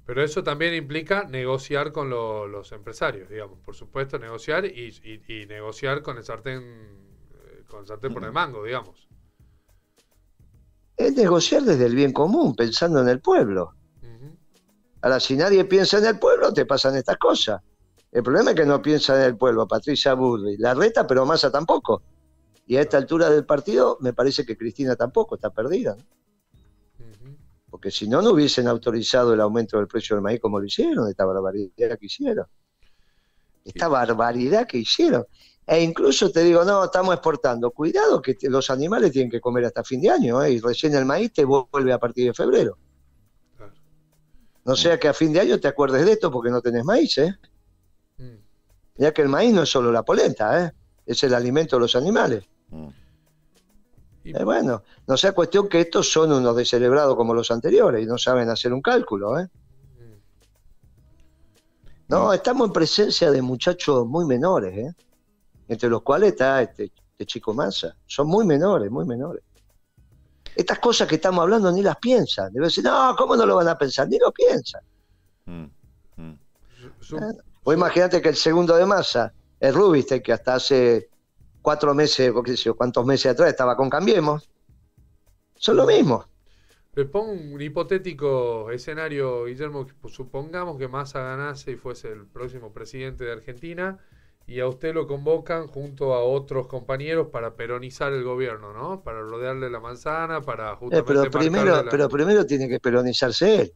Pero 0.06 0.24
eso 0.24 0.44
también 0.44 0.74
implica 0.74 1.24
negociar 1.24 1.92
con 1.92 2.10
los 2.10 2.72
empresarios, 2.72 3.30
digamos, 3.30 3.60
por 3.60 3.76
supuesto, 3.76 4.18
negociar 4.18 4.66
y, 4.66 5.46
negociar 5.48 6.02
con 6.02 6.18
el 6.18 6.24
sartén, 6.24 6.62
eh, 6.62 7.64
con 7.68 7.82
el 7.82 7.88
sartén 7.88 8.14
por 8.14 8.24
el 8.24 8.32
mango, 8.32 8.64
digamos. 8.64 9.08
Es 10.98 11.16
negociar 11.16 11.62
desde 11.62 11.86
el 11.86 11.96
bien 11.96 12.12
común, 12.12 12.56
pensando 12.56 13.00
en 13.02 13.10
el 13.10 13.22
pueblo. 13.22 13.76
Ahora, 15.04 15.20
si 15.20 15.36
nadie 15.36 15.66
piensa 15.66 15.98
en 15.98 16.06
el 16.06 16.20
pueblo, 16.20 16.54
te 16.54 16.66
pasan 16.66 16.96
estas 16.96 17.18
cosas. 17.18 17.62
El 18.12 18.24
problema 18.24 18.52
es 18.52 18.58
que 18.58 18.66
no 18.66 18.82
piensa 18.82 19.16
en 19.16 19.24
el 19.24 19.38
pueblo, 19.38 19.68
Patricia 19.68 20.14
Burri. 20.14 20.58
La 20.58 20.74
reta, 20.74 21.08
pero 21.08 21.26
Massa 21.26 21.50
tampoco. 21.50 22.02
Y 22.68 22.76
a 22.76 22.82
esta 22.82 22.98
altura 22.98 23.30
del 23.30 23.46
partido, 23.46 23.98
me 24.02 24.14
parece 24.14 24.46
que 24.46 24.58
Cristina 24.58 24.96
tampoco 24.96 25.36
está 25.36 25.50
perdida. 25.50 25.96
Porque 27.70 27.90
si 27.90 28.10
no, 28.10 28.22
no 28.22 28.32
hubiesen 28.32 28.68
autorizado 28.68 29.34
el 29.34 29.40
aumento 29.40 29.78
del 29.78 29.88
precio 29.88 30.16
del 30.16 30.24
maíz 30.24 30.42
como 30.42 30.60
lo 30.60 30.66
hicieron, 30.66 31.10
esta 31.10 31.26
barbaridad 31.26 31.98
que 31.98 32.06
hicieron. 32.06 32.46
Esta 33.64 33.88
barbaridad 33.88 34.68
que 34.68 34.80
hicieron. 34.80 35.26
E 35.66 35.82
incluso 35.82 36.32
te 36.32 36.44
digo, 36.44 36.66
no, 36.66 36.84
estamos 36.84 37.14
exportando. 37.14 37.72
Cuidado 37.72 38.22
que 38.22 38.36
los 38.42 38.70
animales 38.70 39.14
tienen 39.14 39.32
que 39.32 39.40
comer 39.40 39.66
hasta 39.66 39.86
fin 39.86 40.02
de 40.02 40.10
año, 40.10 40.44
¿eh? 40.44 40.52
y 40.52 40.60
recién 40.60 40.94
el 40.96 41.06
maíz 41.06 41.32
te 41.32 41.46
vuelve 41.46 41.94
a 41.94 41.98
partir 41.98 42.28
de 42.28 42.34
febrero. 42.34 42.78
No 44.66 44.76
sea 44.76 45.00
que 45.00 45.08
a 45.08 45.14
fin 45.14 45.32
de 45.32 45.40
año 45.40 45.60
te 45.60 45.70
acuerdes 45.70 46.06
de 46.06 46.12
esto 46.12 46.30
porque 46.30 46.52
no 46.52 46.62
tenés 46.62 46.84
maíz, 46.84 47.18
¿eh? 47.20 47.36
Ya 49.02 49.12
que 49.12 49.24
el 49.24 49.30
maíz 49.30 49.52
no 49.52 49.64
es 49.64 49.70
solo 49.70 49.92
la 49.92 50.04
polenta, 50.04 50.64
¿eh? 50.64 50.72
es 51.08 51.24
el 51.24 51.34
alimento 51.34 51.76
de 51.76 51.80
los 51.80 51.96
animales. 51.96 52.46
Mm. 52.70 52.90
Eh, 54.26 54.44
bueno, 54.44 54.84
no 55.08 55.18
sea 55.18 55.32
cuestión 55.32 55.68
que 55.68 55.82
estos 55.82 56.12
son 56.12 56.32
unos 56.32 56.56
descerebrados 56.56 57.16
como 57.16 57.34
los 57.34 57.50
anteriores 57.50 58.04
y 58.04 58.06
no 58.06 58.20
saben 58.20 58.48
hacer 58.50 58.72
un 58.72 58.80
cálculo. 58.80 59.40
¿eh? 59.40 59.48
No, 62.10 62.32
estamos 62.32 62.68
en 62.68 62.74
presencia 62.74 63.32
de 63.32 63.42
muchachos 63.42 64.06
muy 64.06 64.26
menores, 64.26 64.78
¿eh? 64.78 64.94
entre 65.68 65.90
los 65.90 66.04
cuales 66.04 66.34
está 66.34 66.62
este, 66.62 66.92
este 67.14 67.26
chico 67.26 67.56
Massa. 67.56 67.98
Son 68.06 68.28
muy 68.28 68.46
menores, 68.46 68.92
muy 68.92 69.06
menores. 69.08 69.42
Estas 70.56 70.78
cosas 70.78 71.08
que 71.08 71.16
estamos 71.16 71.42
hablando 71.42 71.72
ni 71.72 71.82
las 71.82 71.98
piensan. 71.98 72.54
Debe 72.54 72.68
decir, 72.68 72.84
no, 72.84 73.16
¿cómo 73.18 73.36
no 73.36 73.48
lo 73.48 73.56
van 73.56 73.68
a 73.68 73.76
pensar? 73.80 74.08
Ni 74.08 74.20
lo 74.20 74.32
piensan. 74.32 74.84
Mm, 75.46 75.66
mm. 76.18 76.40
O 77.64 77.74
imagínate 77.74 78.22
que 78.22 78.30
el 78.30 78.36
segundo 78.36 78.76
de 78.76 78.86
masa, 78.86 79.34
el 79.60 79.74
Rubiste, 79.74 80.22
que 80.22 80.34
hasta 80.34 80.56
hace 80.56 81.10
cuatro 81.62 81.94
meses, 81.94 82.32
o 82.34 82.42
qué 82.42 82.58
sé 82.58 82.64
yo, 82.64 82.76
cuántos 82.76 83.06
meses 83.06 83.32
atrás 83.32 83.50
estaba 83.50 83.76
con 83.76 83.90
Cambiemos, 83.90 84.50
son 85.56 85.78
lo 85.78 85.86
mismo. 85.86 86.26
Le 86.94 87.06
pongo 87.06 87.32
un 87.32 87.62
hipotético 87.62 88.70
escenario, 88.72 89.46
Guillermo, 89.46 89.88
supongamos 90.08 90.78
que 90.78 90.88
Massa 90.88 91.22
ganase 91.22 91.72
y 91.72 91.76
fuese 91.76 92.12
el 92.12 92.26
próximo 92.26 92.74
presidente 92.74 93.24
de 93.24 93.32
Argentina 93.32 94.00
y 94.46 94.60
a 94.60 94.68
usted 94.68 94.94
lo 94.94 95.08
convocan 95.08 95.68
junto 95.68 96.14
a 96.14 96.24
otros 96.24 96.68
compañeros 96.68 97.28
para 97.32 97.56
peronizar 97.56 98.12
el 98.12 98.24
gobierno, 98.24 98.74
¿no? 98.74 99.04
Para 99.04 99.22
rodearle 99.22 99.70
la 99.70 99.80
manzana, 99.80 100.42
para 100.42 100.74
eh, 100.74 100.76
justamente... 100.78 101.14
pero, 101.14 101.32
primero, 101.32 101.86
pero 101.90 102.10
primero 102.10 102.46
tiene 102.46 102.68
que 102.68 102.80
peronizarse 102.80 103.62
él. 103.62 103.74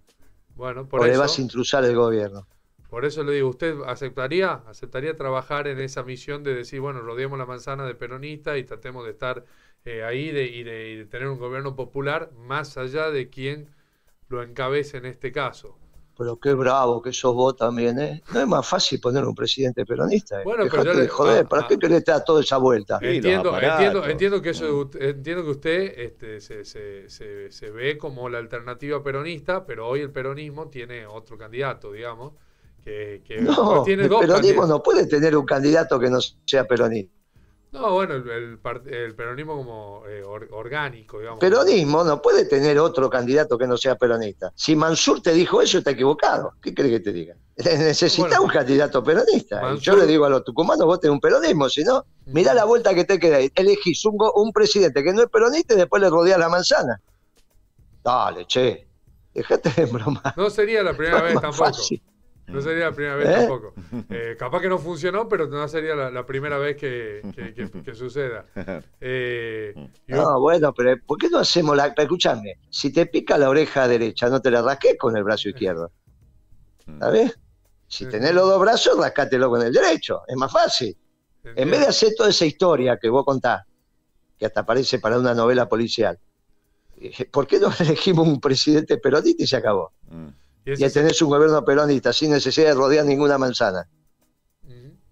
Bueno, 0.56 0.88
por 0.88 1.01
o 1.01 1.06
le 1.06 1.15
vas 1.15 1.38
a 1.38 1.42
intrusar 1.42 1.86
el 1.86 1.96
gobierno. 1.96 2.48
Por 2.96 3.04
eso 3.04 3.25
le 3.25 3.34
digo, 3.34 3.50
¿usted 3.50 3.75
aceptaría, 3.88 4.54
aceptaría 4.68 5.18
trabajar 5.18 5.68
en 5.68 5.82
esa 5.82 6.02
misión 6.04 6.46
de 6.46 6.56
decir, 6.56 6.80
bueno, 6.80 7.02
rodeemos 7.02 7.38
la 7.38 7.46
manzana 7.46 7.86
de 7.86 7.94
peronista 7.94 8.58
y 8.58 8.64
tratemos 8.64 9.04
de 9.04 9.12
estar 9.12 9.44
eh, 9.84 10.06
ahí 10.06 10.32
de, 10.32 10.46
y, 10.46 10.64
de, 10.64 11.06
tener 11.12 11.28
un 11.28 11.38
gobierno 11.38 11.75
popular 11.75 12.32
más 12.38 12.78
allá 12.78 13.12
de 13.12 13.30
quien 13.30 13.68
lo 14.30 14.42
encabece 14.42 14.96
en 14.96 15.08
este 15.08 15.34
caso? 15.34 15.78
Pero 16.18 16.40
qué 16.40 16.54
bravo 16.54 17.02
que 17.02 17.12
sos 17.12 17.36
vos 17.36 17.58
también, 17.58 18.00
¿eh? 18.00 18.24
No 18.34 18.40
es 18.40 18.48
más 18.48 18.66
fácil 18.66 19.02
poner 19.02 19.25
un 19.25 19.36
presidente 19.36 19.86
peronista. 19.86 20.40
¿eh? 20.40 20.46
Bueno, 20.46 20.64
pero 20.72 20.94
yo 20.94 21.10
joder, 21.10 21.46
¿para 21.48 21.68
qué 21.68 21.78
querés 21.78 22.06
dar 22.06 22.24
toda 22.24 22.40
esa 22.40 22.56
vuelta? 22.56 23.00
Entiendo, 23.02 23.60
entiendo, 23.60 24.06
entiendo, 24.06 24.42
que 24.42 24.52
eso, 24.52 24.90
entiendo 24.98 25.44
que 25.44 25.50
usted 25.50 26.00
este, 26.00 26.40
se, 26.40 26.64
se, 26.64 27.10
se, 27.10 27.52
se, 27.52 27.72
ve 27.72 27.98
como 27.98 28.30
la 28.30 28.38
alternativa 28.38 29.04
peronista, 29.04 29.66
pero 29.66 29.86
hoy 29.86 30.00
el 30.00 30.12
peronismo 30.12 30.70
tiene 30.70 31.06
otro 31.06 31.38
candidato, 31.38 31.92
digamos, 31.92 32.32
que, 32.86 33.24
que 33.27 33.42
no, 33.42 33.84
tiene 33.84 34.08
dos 34.08 34.22
el 34.22 34.27
peronismo 34.27 34.68
no 34.68 34.84
puede 34.84 35.08
tener 35.08 35.36
un 35.36 35.46
candidato 35.46 36.00
que 36.00 36.10
no 36.10 36.20
sea 36.46 36.65
peronista. 36.65 37.12
No, 37.72 37.92
bueno, 37.92 38.13
el, 38.13 38.58
peronismo 39.15 39.58
como 39.58 40.04
eh, 40.08 40.24
orgánico, 40.24 41.20
digamos. 41.20 41.42
Peronismo 41.42 42.06
no 42.06 42.22
puede 42.22 42.46
tener 42.46 42.80
otro 42.80 43.10
candidato 43.10 43.58
que 43.58 43.68
no 43.68 43.75
sea 43.75 43.96
peronista. 43.96 44.54
Si 44.56 44.77
Mansur 44.77 45.22
te 45.22 45.34
dijo 45.34 45.62
eso, 45.62 45.80
está 45.80 45.92
equivocado. 45.92 46.54
¿Qué 46.62 46.74
crees 46.74 46.92
que 46.92 47.00
te 47.01 47.12
diga? 47.12 47.36
Necesita 47.58 48.39
un 48.39 48.48
candidato 48.48 49.04
peronista. 49.04 49.75
Yo 49.75 49.98
le 49.98 50.06
digo 50.06 50.24
a 50.24 50.30
los 50.30 50.46
tucumanos, 50.46 50.86
vos 50.86 51.01
tenés 51.01 51.15
un 51.15 51.20
peronismo, 51.20 51.68
si 51.68 51.84
no, 51.84 52.06
mirá 52.27 52.54
la 52.54 52.63
vuelta 52.63 52.94
que 52.94 53.04
te 53.04 53.20
queda 53.20 53.38
ahí. 53.38 53.51
Elegís 53.56 54.06
un, 54.06 54.18
un 54.36 54.54
presidente 54.54 55.04
que 55.04 55.12
no 55.12 55.24
es 55.24 55.30
peronista 55.30 55.74
y 55.74 55.77
después 55.77 56.01
le 56.01 56.10
rodeas 56.10 56.39
la 56.39 56.48
manzana. 56.48 57.01
Dale, 58.01 58.46
che. 58.46 58.88
Dejate 59.34 59.70
de 59.75 59.86
broma. 59.92 60.34
No 60.38 60.50
sería 60.50 60.82
la 60.82 60.96
primera 60.96 61.22
vez 61.24 61.42
tampoco. 61.42 61.72
No 62.48 62.62
sería 62.62 62.86
la 62.86 62.92
primera 62.92 63.16
vez 63.16 63.28
¿Eh? 63.28 63.34
tampoco. 63.34 63.74
Eh, 64.10 64.36
capaz 64.38 64.62
que 64.62 64.70
no 64.70 64.78
funcionó, 64.78 65.28
pero 65.28 65.48
no 65.48 65.68
sería 65.68 65.96
la, 65.96 66.25
primera 66.25 66.58
vez 66.58 66.78
que, 66.78 67.22
suceda. 67.94 68.46
Eh, 69.02 69.74
no, 70.08 70.40
bueno, 70.40 70.74
pero 70.74 70.96
¿por 71.06 71.18
qué 71.18 71.30
no 71.30 71.40
hacemos 71.40 71.75
la... 71.75 71.88
Escúchame, 71.88 72.60
si 72.70 72.92
te 72.92 73.06
pica 73.08 73.38
la 73.38 73.50
oreja 73.50 73.88
derecha, 73.88 74.30
no 74.30 74.42
te 74.42 74.52
la 74.52 74.62
rasques 74.62 74.98
con 74.98 75.16
el 75.18 75.24
brazo 75.24 75.50
izquierdo. 75.50 75.92
¿Sabes? 77.00 77.38
Si 77.88 78.08
tenés 78.08 78.34
los 78.34 78.48
dos 78.48 78.60
brazos, 78.60 78.98
rascátelo 78.98 79.50
con 79.50 79.62
el 79.62 79.74
derecho. 79.74 80.22
Es 80.28 80.36
más 80.36 80.52
fácil. 80.52 80.96
En 81.44 81.70
vez 81.70 81.82
de 81.82 81.88
hacer 81.88 82.14
toda 82.16 82.30
esa 82.30 82.46
historia 82.46 82.98
que 82.98 83.10
vos 83.10 83.24
contás, 83.24 83.64
que 84.38 84.46
hasta 84.46 84.66
parece 84.66 85.00
para 85.00 85.20
una 85.20 85.34
novela 85.34 85.70
policial, 85.70 86.20
¿por 87.32 87.48
qué 87.48 87.60
no 87.60 87.70
elegimos 87.80 88.28
un 88.28 88.40
presidente 88.40 88.98
peronista 88.98 89.44
y 89.44 89.48
se 89.48 89.56
acabó? 89.56 89.94
Mm. 90.10 90.25
Y, 90.66 90.84
y 90.84 90.90
tenés 90.90 91.22
un 91.22 91.30
gobierno 91.30 91.64
peronista 91.64 92.12
sin 92.12 92.32
necesidad 92.32 92.70
de 92.70 92.74
rodear 92.74 93.06
ninguna 93.06 93.38
manzana. 93.38 93.88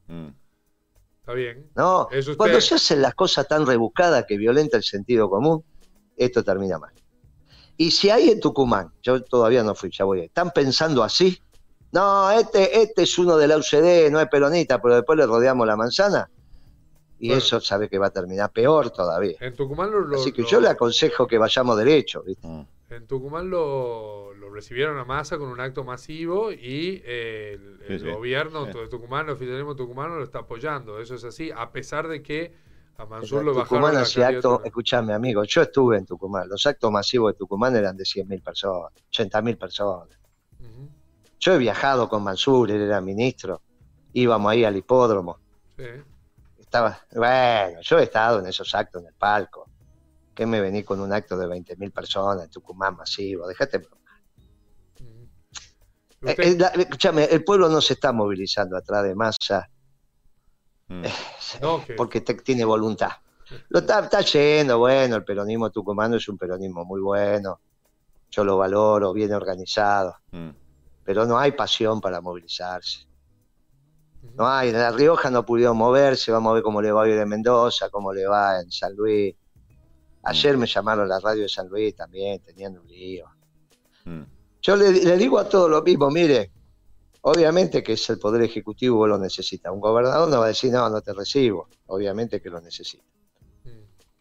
Mm. 0.08 0.30
Está 1.20 1.34
bien. 1.34 1.70
No, 1.76 2.10
cuando 2.36 2.60
se 2.60 2.76
hacen 2.76 3.02
las 3.02 3.16
cosas 3.16 3.48
tan 3.48 3.66
rebuscadas 3.66 4.26
que 4.28 4.38
violenta 4.38 4.78
el 4.78 4.84
sentido 4.84 5.30
común, 5.30 5.64
esto 6.18 6.44
termina 6.44 6.78
mal. 6.78 6.92
Y 7.78 7.92
si 7.92 8.10
hay 8.10 8.30
en 8.30 8.40
Tucumán, 8.40 8.92
yo 9.02 9.24
todavía 9.24 9.64
no 9.64 9.74
fui, 9.74 9.90
ya 9.90 10.06
voy, 10.06 10.22
están 10.22 10.52
pensando 10.52 11.02
así, 11.02 11.40
no, 11.92 12.30
este, 12.32 12.82
este 12.82 13.04
es 13.04 13.18
uno 13.18 13.38
de 13.38 13.48
la 13.48 13.58
UCD, 13.58 14.12
no 14.12 14.20
es 14.20 14.28
peronista, 14.28 14.82
pero 14.82 14.96
después 14.96 15.18
le 15.18 15.26
rodeamos 15.26 15.66
la 15.66 15.76
manzana, 15.76 16.30
y 17.24 17.32
eso 17.32 17.62
sabe 17.62 17.88
que 17.88 17.98
va 17.98 18.08
a 18.08 18.10
terminar 18.12 18.52
peor 18.52 18.90
todavía. 18.90 19.38
En 19.40 19.56
Tucumán 19.56 19.92
Así 20.14 20.34
que 20.34 20.44
yo 20.44 20.60
le 20.60 20.68
aconsejo 20.68 21.26
que 21.26 21.38
vayamos 21.38 21.78
derecho. 21.78 22.22
¿viste? 22.22 22.46
Mm. 22.46 22.68
En 22.96 23.08
Tucumán 23.08 23.50
lo, 23.50 24.34
recibieron 24.52 24.98
a 25.00 25.06
masa 25.06 25.40
con 25.40 25.50
un 25.50 25.60
acto 25.60 25.84
masivo 25.84 26.52
y 26.52 27.02
eh, 27.06 27.58
el, 27.88 28.12
gobierno 28.12 28.66
de 28.66 28.88
Tucumán, 28.88 29.26
el 29.26 29.32
oficialismo 29.32 29.76
tucumano 29.76 30.16
lo 30.16 30.24
está 30.24 30.40
apoyando. 30.40 31.00
Eso 31.00 31.16
es 31.16 31.24
así, 31.24 31.50
a 31.56 31.72
pesar 31.72 32.08
de 32.08 32.22
que 32.22 32.54
a 32.98 33.06
Mansur 33.06 33.44
lo 33.44 33.56
bajaron. 33.56 33.82
Tucumán 33.82 33.98
hacía 33.98 34.28
acto, 34.28 34.62
escúchame 34.64 35.14
amigo, 35.14 35.44
yo 35.44 35.64
estuve 35.64 35.98
en 35.98 36.06
Tucumán, 36.06 36.48
los 36.48 36.66
actos 36.68 36.92
masivos 36.92 37.34
de 37.34 37.38
Tucumán 37.38 37.76
eran 37.76 37.98
de 37.98 38.04
100.000 38.04 38.44
personas, 38.44 38.92
80.000 39.12 39.58
personas. 39.58 40.20
Yo 41.40 41.56
he 41.56 41.58
viajado 41.58 42.08
con 42.08 42.24
Mansur, 42.24 42.70
él 42.72 42.82
era 42.82 43.02
ministro, 43.02 43.62
íbamos 44.14 44.52
ahí 44.52 44.64
al 44.64 44.78
hipódromo. 44.78 45.40
Estaba, 46.58 47.00
bueno, 47.12 47.82
yo 47.82 48.00
he 48.00 48.04
estado 48.04 48.40
en 48.40 48.46
esos 48.46 48.74
actos 48.76 49.02
en 49.02 49.08
el 49.08 49.14
palco 49.16 49.68
¿Qué 50.34 50.46
me 50.46 50.62
vení 50.62 50.84
con 50.84 51.00
un 51.00 51.14
acto 51.14 51.38
de 51.38 51.48
20.000 51.48 51.92
personas 51.92 52.46
en 52.46 52.50
Tucumán 52.50 52.96
masivo? 52.96 53.48
Déjate 53.48 53.82
eh, 56.26 56.36
eh, 56.38 56.58
escúchame, 56.78 57.26
el 57.26 57.44
pueblo 57.44 57.68
no 57.68 57.82
se 57.82 57.94
está 57.94 58.14
movilizando 58.14 58.78
atrás 58.78 59.04
de 59.04 59.14
masa 59.14 59.70
mm. 60.88 61.04
eh, 61.06 61.94
porque 61.98 62.22
tiene 62.22 62.64
voluntad. 62.64 63.12
Lo 63.70 63.80
está, 63.80 64.00
está 64.00 64.22
yendo, 64.22 64.80
bueno, 64.80 65.18
el 65.18 65.24
peronismo 65.24 65.70
tucumano 65.70 66.16
es 66.16 66.28
un 66.30 66.38
peronismo 66.38 66.86
muy 66.86 67.02
bueno, 67.02 67.60
yo 68.32 68.44
lo 68.44 68.58
valoro, 68.58 69.12
bien 69.14 69.34
organizado, 69.34 70.16
mm. 70.32 70.50
pero 71.04 71.26
no 71.26 71.38
hay 71.38 71.52
pasión 71.52 72.00
para 72.00 72.22
movilizarse. 72.22 73.06
No 74.36 74.48
hay, 74.48 74.70
en 74.70 74.80
La 74.80 74.92
Rioja 74.92 75.30
no 75.30 75.46
pudieron 75.46 75.76
moverse, 75.76 76.32
vamos 76.32 76.52
a 76.52 76.54
ver 76.54 76.64
cómo 76.64 76.82
le 76.82 76.92
va 76.94 77.04
a 77.04 77.08
ir 77.10 77.18
en 77.18 77.28
Mendoza, 77.28 77.90
cómo 77.90 78.14
le 78.14 78.26
va 78.26 78.62
en 78.62 78.72
San 78.72 78.96
Luis. 78.96 79.36
Ayer 80.24 80.58
me 80.58 80.66
llamaron 80.66 81.06
a 81.06 81.16
la 81.16 81.20
radio 81.20 81.44
de 81.44 81.50
San 81.50 81.68
Luis 81.68 81.96
también, 81.96 82.40
teniendo 82.40 82.82
un 82.82 82.88
lío. 82.88 83.28
Mm. 84.06 84.24
Yo 84.62 84.76
le, 84.78 85.18
digo 85.18 85.38
a 85.38 85.50
todos 85.50 85.70
lo 85.70 85.82
mismo, 85.82 86.10
mire, 86.10 86.52
obviamente 87.22 87.84
que 87.84 87.94
es 87.94 88.10
el 88.10 88.20
Poder 88.20 88.42
Ejecutivo 88.44 89.06
lo 89.06 89.18
necesita. 89.18 89.72
Un 89.72 89.82
gobernador 89.82 90.30
no 90.30 90.40
va 90.40 90.46
a 90.46 90.48
decir, 90.50 90.72
no, 90.72 90.90
no 90.90 91.02
te 91.02 91.14
recibo. 91.14 91.68
Obviamente 91.88 92.42
que 92.42 92.50
lo 92.50 92.62
necesita. 92.62 93.04
Mm. 93.66 93.70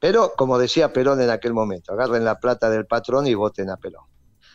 Pero, 0.01 0.33
como 0.37 0.59
decía 0.59 0.93
Perón 0.93 1.21
en 1.21 1.31
aquel 1.31 1.53
momento, 1.53 1.93
agarren 1.93 2.25
la 2.25 2.41
plata 2.41 2.69
del 2.69 2.87
patrón 2.87 3.29
y 3.29 3.35
voten 3.35 3.71
a 3.71 3.77
Perón. 3.77 4.05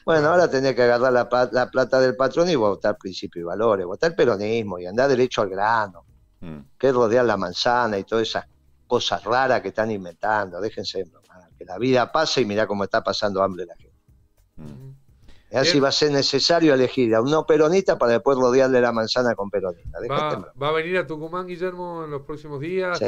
Bueno, 0.07 0.29
ahora 0.29 0.49
tenía 0.49 0.73
que 0.73 0.83
agarrar 0.83 1.11
la, 1.11 1.69
plata 1.69 1.99
del 1.99 2.15
patrón 2.15 2.49
y 2.49 2.55
votar 2.55 2.97
principios 2.97 3.41
y 3.41 3.45
valores, 3.45 3.85
votar 3.85 4.15
peronismo 4.15 4.79
y 4.79 4.85
andar 4.85 5.09
derecho 5.09 5.41
al 5.41 5.49
grano, 5.49 6.05
mm. 6.39 6.59
que 6.77 6.87
es 6.87 6.93
rodear 6.93 7.25
la 7.25 7.35
manzana 7.35 7.97
y 7.97 8.05
todas 8.05 8.27
esas 8.27 8.45
cosas 8.87 9.23
raras 9.23 9.61
que 9.61 9.67
están 9.69 9.91
inventando. 9.91 10.61
Déjense 10.61 11.05
que 11.57 11.65
la 11.65 11.77
vida 11.77 12.11
pasa 12.11 12.41
y 12.41 12.45
mira 12.45 12.67
cómo 12.67 12.83
está 12.83 13.03
pasando 13.03 13.41
hambre 13.41 13.65
la 13.65 13.75
gente. 13.75 13.97
Mm. 14.57 14.87
Así 15.53 15.79
va 15.79 15.89
a 15.89 15.93
ser 15.93 16.11
necesario 16.11 16.73
elegir 16.73 17.15
a 17.15 17.21
un 17.21 17.31
no 17.31 17.45
peronista 17.45 17.97
para 17.97 18.13
después 18.13 18.37
rodearle 18.37 18.81
la 18.81 18.91
manzana 18.91 19.33
con 19.33 19.49
peronista. 19.49 19.97
Va, 20.61 20.69
a 20.69 20.71
venir 20.73 20.97
a 20.97 21.07
Tucumán, 21.07 21.47
Guillermo, 21.47 22.03
en 22.03 22.11
los 22.11 22.23
próximos 22.23 22.59
días? 22.59 22.99
Sí, 22.99 23.05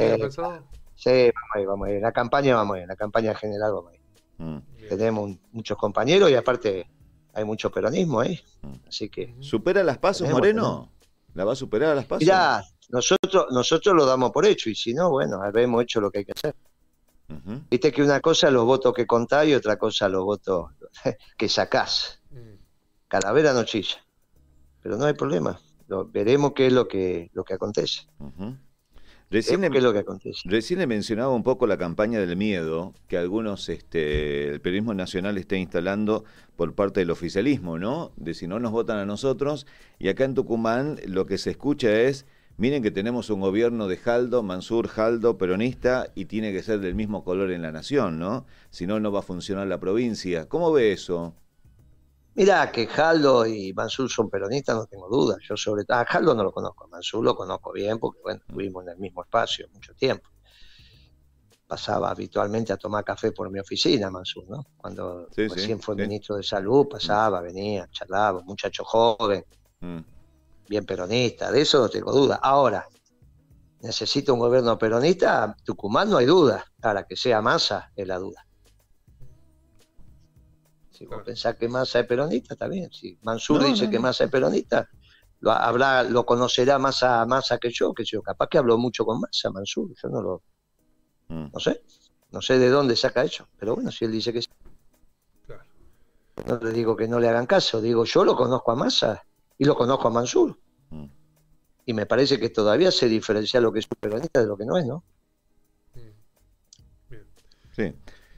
sí 0.95 1.11
vamos 1.11 1.49
a 1.53 1.59
ir, 1.59 1.67
vamos 1.67 1.87
a 1.87 1.91
ir. 1.91 1.97
En 1.97 2.03
la 2.03 2.11
campaña 2.13 2.55
vamos 2.55 2.75
a 2.75 2.77
ir, 2.77 2.83
en 2.83 2.89
la 2.89 2.95
campaña 2.95 3.35
general 3.35 3.73
vamos 3.73 3.91
a 3.91 3.95
ir. 3.95 4.01
Mm. 4.37 4.61
Tenemos 4.87 5.31
muchos 5.51 5.77
compañeros 5.77 6.31
y 6.31 6.35
aparte 6.35 6.89
hay 7.33 7.43
mucho 7.43 7.69
peronismo 7.69 8.21
ahí. 8.21 8.39
Mm. 8.61 8.87
Así 8.87 9.09
que. 9.09 9.35
¿Supera 9.41 9.83
las 9.83 9.97
pasos, 9.97 10.29
Moreno? 10.29 10.89
¿La 11.33 11.43
va 11.43 11.53
a 11.53 11.55
superar 11.55 11.91
a 11.91 11.95
las 11.95 12.05
pasos? 12.05 12.25
Ya, 12.25 12.63
nosotros, 12.89 13.47
nosotros 13.51 13.95
lo 13.95 14.05
damos 14.05 14.31
por 14.31 14.45
hecho 14.45 14.69
y 14.69 14.75
si 14.75 14.93
no, 14.93 15.11
bueno, 15.11 15.41
habremos 15.43 15.83
hecho 15.83 16.01
lo 16.01 16.09
que 16.09 16.19
hay 16.19 16.25
que 16.25 16.31
hacer. 16.31 16.55
Viste 17.69 17.91
que 17.91 18.01
una 18.01 18.19
cosa 18.19 18.49
los 18.49 18.65
votos 18.65 18.93
que 18.93 19.05
contás 19.05 19.47
y 19.47 19.53
otra 19.53 19.77
cosa 19.77 20.09
los 20.09 20.23
votos 20.23 20.71
que 21.37 21.49
sacás. 21.49 22.21
Mm. 22.31 22.55
Calavera 23.07 23.53
no 23.53 23.63
chilla. 23.63 24.03
Pero 24.81 24.97
no 24.97 25.05
hay 25.05 25.13
problema. 25.13 25.59
veremos 26.11 26.53
qué 26.55 26.67
es 26.67 26.73
lo 26.73 26.87
que, 26.87 27.29
lo 27.33 27.43
que 27.43 27.53
acontece. 27.53 28.07
Recién, 29.31 29.61
le, 29.61 29.69
lo 29.81 29.93
que 29.93 29.99
acontece. 29.99 30.41
recién 30.45 30.79
le 30.79 30.87
mencionaba 30.87 31.29
un 31.29 31.43
poco 31.43 31.67
la 31.67 31.77
campaña 31.77 32.19
del 32.19 32.35
miedo 32.35 32.95
que 33.07 33.15
algunos, 33.15 33.69
este, 33.69 34.49
el 34.49 34.59
periodismo 34.61 34.95
nacional 34.95 35.37
está 35.37 35.55
instalando 35.55 36.23
por 36.55 36.73
parte 36.73 37.01
del 37.01 37.11
oficialismo, 37.11 37.77
¿no? 37.77 38.11
De 38.15 38.33
si 38.33 38.47
no 38.47 38.59
nos 38.59 38.71
votan 38.71 38.97
a 38.97 39.05
nosotros. 39.05 39.67
Y 39.99 40.07
acá 40.07 40.23
en 40.23 40.33
Tucumán 40.33 40.97
lo 41.05 41.27
que 41.27 41.37
se 41.37 41.51
escucha 41.51 41.91
es 42.01 42.25
Miren 42.59 42.83
que 42.83 42.91
tenemos 42.91 43.29
un 43.29 43.39
gobierno 43.39 43.87
de 43.87 43.95
Jaldo, 43.95 44.43
Mansur, 44.43 44.89
Jaldo, 44.89 45.37
peronista, 45.37 46.11
y 46.13 46.25
tiene 46.25 46.51
que 46.51 46.61
ser 46.61 46.81
del 46.81 46.93
mismo 46.93 47.23
color 47.23 47.51
en 47.51 47.61
la 47.61 47.71
nación, 47.71 48.19
¿no? 48.19 48.45
Si 48.69 48.85
no, 48.85 48.99
no 48.99 49.13
va 49.13 49.19
a 49.19 49.21
funcionar 49.21 49.65
la 49.67 49.79
provincia. 49.79 50.49
¿Cómo 50.49 50.69
ve 50.73 50.91
eso? 50.91 51.33
Mira, 52.35 52.69
que 52.69 52.85
Jaldo 52.85 53.47
y 53.47 53.71
Mansur 53.71 54.09
son 54.09 54.29
peronistas, 54.29 54.75
no 54.75 54.85
tengo 54.87 55.07
duda. 55.07 55.37
Yo 55.41 55.55
sobre 55.55 55.85
todo, 55.85 55.99
a 55.99 56.05
Jaldo 56.05 56.35
no 56.35 56.43
lo 56.43 56.51
conozco, 56.51 56.83
a 56.83 56.87
Mansur 56.87 57.23
lo 57.23 57.33
conozco 57.33 57.71
bien 57.71 57.97
porque, 57.97 58.19
bueno, 58.21 58.41
estuvimos 58.45 58.83
en 58.83 58.89
el 58.89 58.97
mismo 58.97 59.23
espacio 59.23 59.65
mucho 59.71 59.93
tiempo. 59.93 60.29
Pasaba 61.65 62.11
habitualmente 62.11 62.73
a 62.73 62.77
tomar 62.77 63.05
café 63.05 63.31
por 63.31 63.49
mi 63.49 63.59
oficina, 63.59 64.11
Mansur, 64.11 64.43
¿no? 64.49 64.65
Cuando 64.75 65.29
recién 65.33 65.79
fue 65.79 65.95
ministro 65.95 66.35
de 66.35 66.43
Salud, 66.43 66.89
pasaba, 66.89 67.39
venía, 67.39 67.87
charlaba, 67.89 68.41
muchacho 68.41 68.83
joven. 68.83 69.45
Mm 69.79 69.99
bien 70.69 70.85
peronista, 70.85 71.51
de 71.51 71.61
eso 71.61 71.79
no 71.79 71.89
tengo 71.89 72.11
duda. 72.11 72.39
Ahora, 72.41 72.87
necesita 73.81 74.31
un 74.31 74.39
gobierno 74.39 74.77
peronista, 74.77 75.55
Tucumán 75.65 76.09
no 76.09 76.17
hay 76.17 76.27
duda, 76.27 76.63
para 76.79 77.05
que 77.05 77.15
sea 77.15 77.41
Massa 77.41 77.91
es 77.95 78.07
la 78.07 78.19
duda. 78.19 78.45
Si 80.91 81.05
vos 81.05 81.23
pensás 81.25 81.55
que 81.55 81.67
Massa 81.67 82.01
es 82.01 82.05
peronista, 82.05 82.53
está 82.53 82.67
bien. 82.67 82.91
Si 82.91 83.17
Mansur 83.23 83.63
dice 83.63 83.89
que 83.89 83.99
Massa 83.99 84.25
es 84.25 84.31
peronista, 84.31 84.87
lo, 85.39 85.51
habrá, 85.51 86.03
lo 86.03 86.25
conocerá 86.25 86.77
más 86.77 87.01
a 87.03 87.25
Massa 87.25 87.57
que 87.57 87.71
yo, 87.71 87.93
que 87.93 88.03
yo. 88.03 88.21
Capaz 88.21 88.47
que 88.49 88.57
habló 88.57 88.77
mucho 88.77 89.05
con 89.05 89.21
Massa, 89.21 89.49
Mansur. 89.49 89.93
Yo 90.01 90.09
no 90.09 90.21
lo. 90.21 90.43
Mm. 91.29 91.51
No 91.53 91.59
sé. 91.59 91.81
No 92.31 92.41
sé 92.41 92.59
de 92.59 92.69
dónde 92.69 92.97
saca 92.97 93.23
eso. 93.23 93.47
Pero 93.57 93.75
bueno, 93.75 93.91
si 93.91 94.03
él 94.03 94.11
dice 94.11 94.33
que 94.33 94.41
sí. 94.41 94.49
No 96.45 96.57
le 96.57 96.71
digo 96.73 96.97
que 96.97 97.07
no 97.07 97.17
le 97.17 97.29
hagan 97.29 97.45
caso. 97.45 97.79
Digo, 97.79 98.03
yo 98.03 98.25
lo 98.25 98.35
conozco 98.35 98.73
a 98.73 98.75
Massa 98.75 99.23
y 99.59 99.65
lo 99.65 99.75
conozco 99.75 100.07
a 100.07 100.11
Mansur. 100.11 100.57
Mm. 100.89 101.05
Y 101.85 101.93
me 101.93 102.05
parece 102.05 102.39
que 102.39 102.49
todavía 102.49 102.91
se 102.91 103.07
diferencia 103.07 103.61
lo 103.61 103.71
que 103.71 103.79
es 103.79 103.85
un 103.85 103.97
peronista 103.99 104.41
de 104.41 104.47
lo 104.47 104.57
que 104.57 104.65
no 104.65 104.77
es, 104.77 104.85
¿no? 104.85 105.03
Mm. 105.93 107.09
Bien. 107.09 107.25
Sí. 107.75 107.93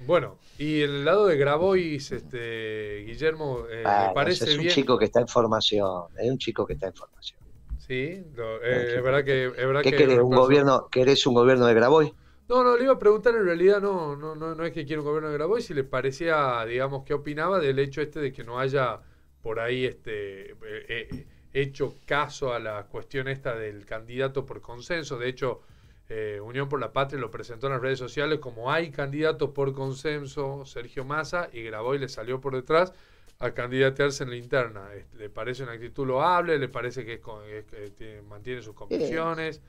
Bueno, 0.05 0.39
y 0.57 0.81
el 0.81 1.05
lado 1.05 1.27
de 1.27 1.37
Grabois, 1.37 2.11
este, 2.11 3.03
Guillermo, 3.05 3.65
eh, 3.69 3.83
parece 4.15 4.45
es 4.45 4.57
un 4.57 4.67
chico 4.67 4.97
que 4.97 5.05
está 5.05 5.21
en 5.21 5.27
formación, 5.27 6.05
es 6.17 6.29
un 6.29 6.39
chico 6.39 6.65
que 6.65 6.73
está 6.73 6.87
en 6.87 6.95
formación. 6.95 7.39
Sí, 7.77 7.95
eh, 7.95 8.93
es 8.95 9.03
verdad 9.03 9.23
que... 9.23 9.45
Es 9.45 9.55
verdad 9.55 9.81
¿Qué 9.83 9.91
querés, 9.91 10.19
un 10.19 10.31
gobierno, 10.31 10.87
¿querés 10.89 11.25
un 11.27 11.35
gobierno 11.35 11.67
de 11.67 11.73
Grabois? 11.75 12.11
No, 12.49 12.63
no, 12.63 12.75
le 12.75 12.83
iba 12.83 12.93
a 12.93 12.99
preguntar 12.99 13.35
en 13.35 13.45
realidad, 13.45 13.79
no, 13.79 14.15
no, 14.15 14.35
no, 14.35 14.55
no 14.55 14.65
es 14.65 14.73
que 14.73 14.85
quiera 14.85 15.01
un 15.01 15.07
gobierno 15.07 15.29
de 15.29 15.35
Grabois, 15.35 15.65
si 15.65 15.73
le 15.75 15.83
parecía, 15.83 16.65
digamos, 16.65 17.03
qué 17.05 17.13
opinaba 17.13 17.59
del 17.59 17.77
hecho 17.77 18.01
este 18.01 18.19
de 18.19 18.33
que 18.33 18.43
no 18.43 18.59
haya 18.59 19.01
por 19.41 19.59
ahí 19.59 19.85
este 19.85 20.55
eh, 20.63 21.25
hecho 21.53 21.95
caso 22.05 22.53
a 22.53 22.59
la 22.59 22.83
cuestión 22.85 23.27
esta 23.27 23.55
del 23.55 23.85
candidato 23.85 24.45
por 24.45 24.61
consenso. 24.61 25.17
De 25.17 25.29
hecho, 25.29 25.61
eh, 26.09 26.39
Unión 26.41 26.67
por 26.67 26.79
la 26.79 26.91
Patria 26.91 27.19
lo 27.19 27.31
presentó 27.31 27.67
en 27.67 27.73
las 27.73 27.81
redes 27.81 27.99
sociales 27.99 28.39
como 28.39 28.71
hay 28.71 28.91
candidato 28.91 29.53
por 29.53 29.73
consenso, 29.73 30.65
Sergio 30.65 31.05
Massa, 31.05 31.49
y 31.53 31.63
grabó 31.63 31.95
y 31.95 31.99
le 31.99 32.09
salió 32.09 32.41
por 32.41 32.55
detrás 32.55 32.93
a 33.39 33.51
candidatearse 33.51 34.23
en 34.23 34.29
la 34.29 34.35
interna. 34.35 34.89
¿Le 35.17 35.29
parece 35.29 35.63
una 35.63 35.71
actitud 35.73 36.05
loable? 36.05 36.59
¿Le 36.59 36.67
parece 36.67 37.05
que, 37.05 38.21
mantiene 38.27 38.61
sus 38.61 38.75
convicciones? 38.75 39.61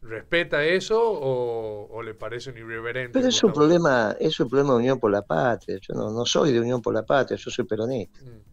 ¿Respeta 0.00 0.64
eso 0.64 1.00
o, 1.02 2.02
le 2.02 2.14
parece 2.14 2.50
un 2.50 2.58
irreverente? 2.58 3.12
Pero 3.14 3.28
es 3.28 3.42
un, 3.42 3.52
problema, 3.52 4.14
es 4.20 4.38
un 4.38 4.48
problema 4.48 4.74
de 4.74 4.78
Unión 4.78 5.00
por 5.00 5.10
la 5.10 5.22
Patria. 5.22 5.78
Yo 5.80 5.94
no, 5.94 6.24
soy 6.24 6.52
de 6.52 6.60
Unión 6.60 6.80
por 6.80 6.94
la 6.94 7.04
Patria, 7.04 7.36
yo 7.36 7.50
soy 7.50 7.64
peronista. 7.64 8.20
Mm. 8.22 8.47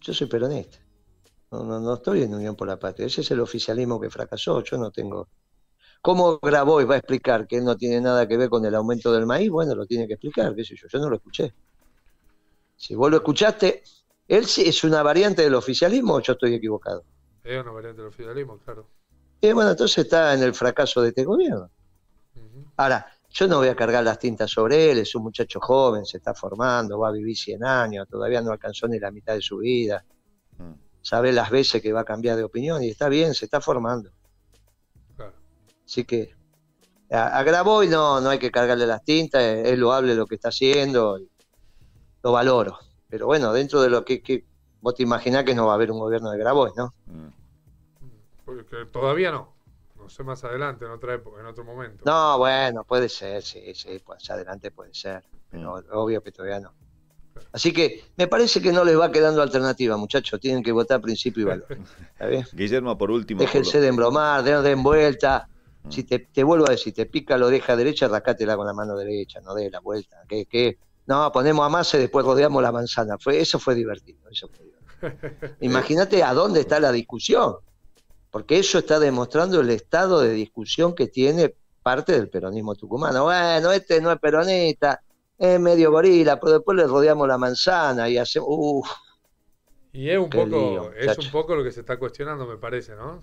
Yo 0.00 0.14
soy 0.14 0.26
peronista. 0.26 0.78
No, 1.50 1.64
no, 1.64 1.80
no 1.80 1.94
estoy 1.94 2.22
en 2.22 2.34
Unión 2.34 2.56
por 2.56 2.68
la 2.68 2.78
Patria. 2.78 3.06
Ese 3.06 3.20
es 3.22 3.30
el 3.30 3.40
oficialismo 3.40 4.00
que 4.00 4.10
fracasó. 4.10 4.62
Yo 4.62 4.78
no 4.78 4.90
tengo 4.90 5.28
¿Cómo 6.02 6.38
grabó 6.38 6.80
y 6.80 6.84
va 6.84 6.94
a 6.94 6.98
explicar 6.98 7.46
que 7.46 7.60
no 7.60 7.76
tiene 7.76 8.00
nada 8.00 8.26
que 8.26 8.38
ver 8.38 8.48
con 8.48 8.64
el 8.64 8.74
aumento 8.74 9.12
del 9.12 9.26
maíz? 9.26 9.50
Bueno, 9.50 9.74
lo 9.74 9.84
tiene 9.84 10.06
que 10.06 10.14
explicar, 10.14 10.54
qué 10.54 10.64
sé 10.64 10.74
yo, 10.74 10.88
yo 10.88 10.98
no 10.98 11.10
lo 11.10 11.16
escuché. 11.16 11.52
Si 12.76 12.94
vos 12.94 13.10
lo 13.10 13.18
escuchaste, 13.18 13.82
él 14.26 14.46
sí 14.46 14.62
es 14.66 14.82
una 14.82 15.02
variante 15.02 15.42
del 15.42 15.54
oficialismo 15.54 16.14
o 16.14 16.20
yo 16.20 16.32
estoy 16.32 16.54
equivocado. 16.54 17.04
Es 17.44 17.60
una 17.60 17.72
variante 17.72 18.00
del 18.00 18.08
oficialismo, 18.08 18.58
claro. 18.58 18.86
Y 19.42 19.52
bueno, 19.52 19.70
entonces 19.70 19.98
está 19.98 20.32
en 20.32 20.42
el 20.42 20.54
fracaso 20.54 21.02
de 21.02 21.08
este 21.10 21.24
gobierno. 21.24 21.70
Ahora, 22.76 23.06
yo 23.30 23.46
no 23.46 23.58
voy 23.58 23.68
a 23.68 23.76
cargar 23.76 24.02
las 24.02 24.18
tintas 24.18 24.50
sobre 24.50 24.90
él, 24.90 24.98
es 24.98 25.14
un 25.14 25.22
muchacho 25.22 25.60
joven, 25.60 26.04
se 26.04 26.18
está 26.18 26.34
formando, 26.34 26.98
va 26.98 27.08
a 27.08 27.12
vivir 27.12 27.36
100 27.36 27.64
años, 27.64 28.08
todavía 28.08 28.40
no 28.40 28.50
alcanzó 28.50 28.88
ni 28.88 28.98
la 28.98 29.10
mitad 29.10 29.34
de 29.34 29.42
su 29.42 29.58
vida. 29.58 30.04
Mm. 30.58 30.72
Sabe 31.00 31.32
las 31.32 31.50
veces 31.50 31.80
que 31.80 31.92
va 31.92 32.00
a 32.00 32.04
cambiar 32.04 32.36
de 32.36 32.42
opinión 32.42 32.82
y 32.82 32.90
está 32.90 33.08
bien, 33.08 33.34
se 33.34 33.44
está 33.44 33.60
formando. 33.60 34.10
Así 35.84 36.04
que 36.04 36.34
agravó 37.10 37.82
y 37.82 37.88
no, 37.88 38.20
no 38.20 38.30
hay 38.30 38.38
que 38.38 38.50
cargarle 38.50 38.86
las 38.86 39.02
tintas, 39.02 39.42
es, 39.42 39.78
loable 39.78 40.14
lo 40.14 40.26
que 40.26 40.36
está 40.36 40.50
haciendo, 40.50 41.18
lo 42.22 42.32
valoro. 42.32 42.78
Pero 43.08 43.26
bueno, 43.26 43.52
dentro 43.52 43.82
de 43.82 43.90
lo 43.90 44.04
que, 44.04 44.44
vos 44.80 44.94
te 44.94 45.02
imaginás 45.02 45.44
que 45.44 45.54
no 45.54 45.66
va 45.66 45.72
a 45.72 45.74
haber 45.74 45.90
un 45.90 45.98
gobierno 45.98 46.30
de 46.30 46.38
Grabois, 46.38 46.74
¿no? 46.76 46.94
Mm. 47.06 47.28
Porque 48.44 48.84
todavía 48.92 49.32
no. 49.32 49.52
Sé 50.10 50.24
más 50.24 50.42
adelante, 50.42 50.84
en 50.84 50.90
otra 50.90 51.14
época, 51.14 51.40
en 51.40 51.46
otro 51.46 51.64
momento. 51.64 52.02
No, 52.04 52.38
bueno, 52.38 52.82
puede 52.84 53.08
ser, 53.08 53.42
sí, 53.42 53.72
sí, 53.74 54.02
más 54.08 54.28
adelante 54.28 54.72
puede 54.72 54.92
ser. 54.92 55.22
Pero 55.50 55.76
mm. 55.76 55.84
obvio 55.92 56.22
que 56.22 56.32
todavía 56.32 56.58
no. 56.58 56.72
Así 57.52 57.72
que 57.72 58.04
me 58.16 58.26
parece 58.26 58.60
que 58.60 58.72
no 58.72 58.84
les 58.84 58.98
va 58.98 59.12
quedando 59.12 59.40
alternativa, 59.40 59.96
muchachos. 59.96 60.40
Tienen 60.40 60.62
que 60.62 60.72
votar 60.72 61.00
principio 61.00 61.42
y 61.42 61.46
valor. 61.46 61.66
Guillermo, 62.52 62.98
por 62.98 63.10
último. 63.10 63.40
Déjense 63.40 63.80
de 63.80 63.86
embromar, 63.88 64.42
de 64.42 64.60
den 64.62 64.82
vuelta. 64.82 65.48
Mm. 65.84 65.90
Si 65.90 66.02
te, 66.02 66.42
vuelvo 66.42 66.66
a 66.66 66.72
decir, 66.72 66.92
te 66.92 67.06
pica 67.06 67.38
la 67.38 67.46
oreja 67.46 67.76
derecha, 67.76 68.08
rascátela 68.08 68.56
con 68.56 68.66
la 68.66 68.72
mano 68.72 68.96
derecha, 68.96 69.40
no 69.40 69.54
de 69.54 69.70
la 69.70 69.78
vuelta. 69.78 70.24
Que, 70.28 70.46
que, 70.46 70.78
no, 71.06 71.30
ponemos 71.32 71.64
a 71.64 71.68
masa 71.68 71.96
y 71.96 72.00
después 72.00 72.26
rodeamos 72.26 72.62
la 72.62 72.72
manzana. 72.72 73.16
Fue, 73.18 73.40
eso 73.40 73.58
fue 73.58 73.74
divertido. 73.74 74.18
Imagínate 75.60 76.22
a 76.22 76.34
dónde 76.34 76.60
está 76.60 76.78
la 76.78 76.92
discusión, 76.92 77.56
porque 78.30 78.58
eso 78.58 78.78
está 78.78 78.98
demostrando 78.98 79.60
el 79.60 79.70
estado 79.70 80.20
de 80.20 80.32
discusión 80.32 80.94
que 80.94 81.08
tiene 81.08 81.54
parte 81.82 82.12
del 82.12 82.28
peronismo 82.28 82.74
tucumano. 82.74 83.24
Bueno, 83.24 83.72
este 83.72 84.00
no 84.00 84.12
es 84.12 84.18
peronista, 84.18 85.02
es 85.38 85.58
medio 85.58 85.90
gorila, 85.90 86.38
pero 86.38 86.54
después 86.54 86.76
le 86.76 86.86
rodeamos 86.86 87.26
la 87.26 87.38
manzana 87.38 88.08
y 88.08 88.18
hacemos. 88.18 88.86
y 89.92 90.10
es 90.10 90.18
un 90.18 90.30
poco, 90.30 90.92
es 90.92 91.18
un 91.18 91.30
poco 91.30 91.56
lo 91.56 91.64
que 91.64 91.72
se 91.72 91.80
está 91.80 91.98
cuestionando, 91.98 92.46
me 92.46 92.56
parece, 92.56 92.94
¿no? 92.94 93.20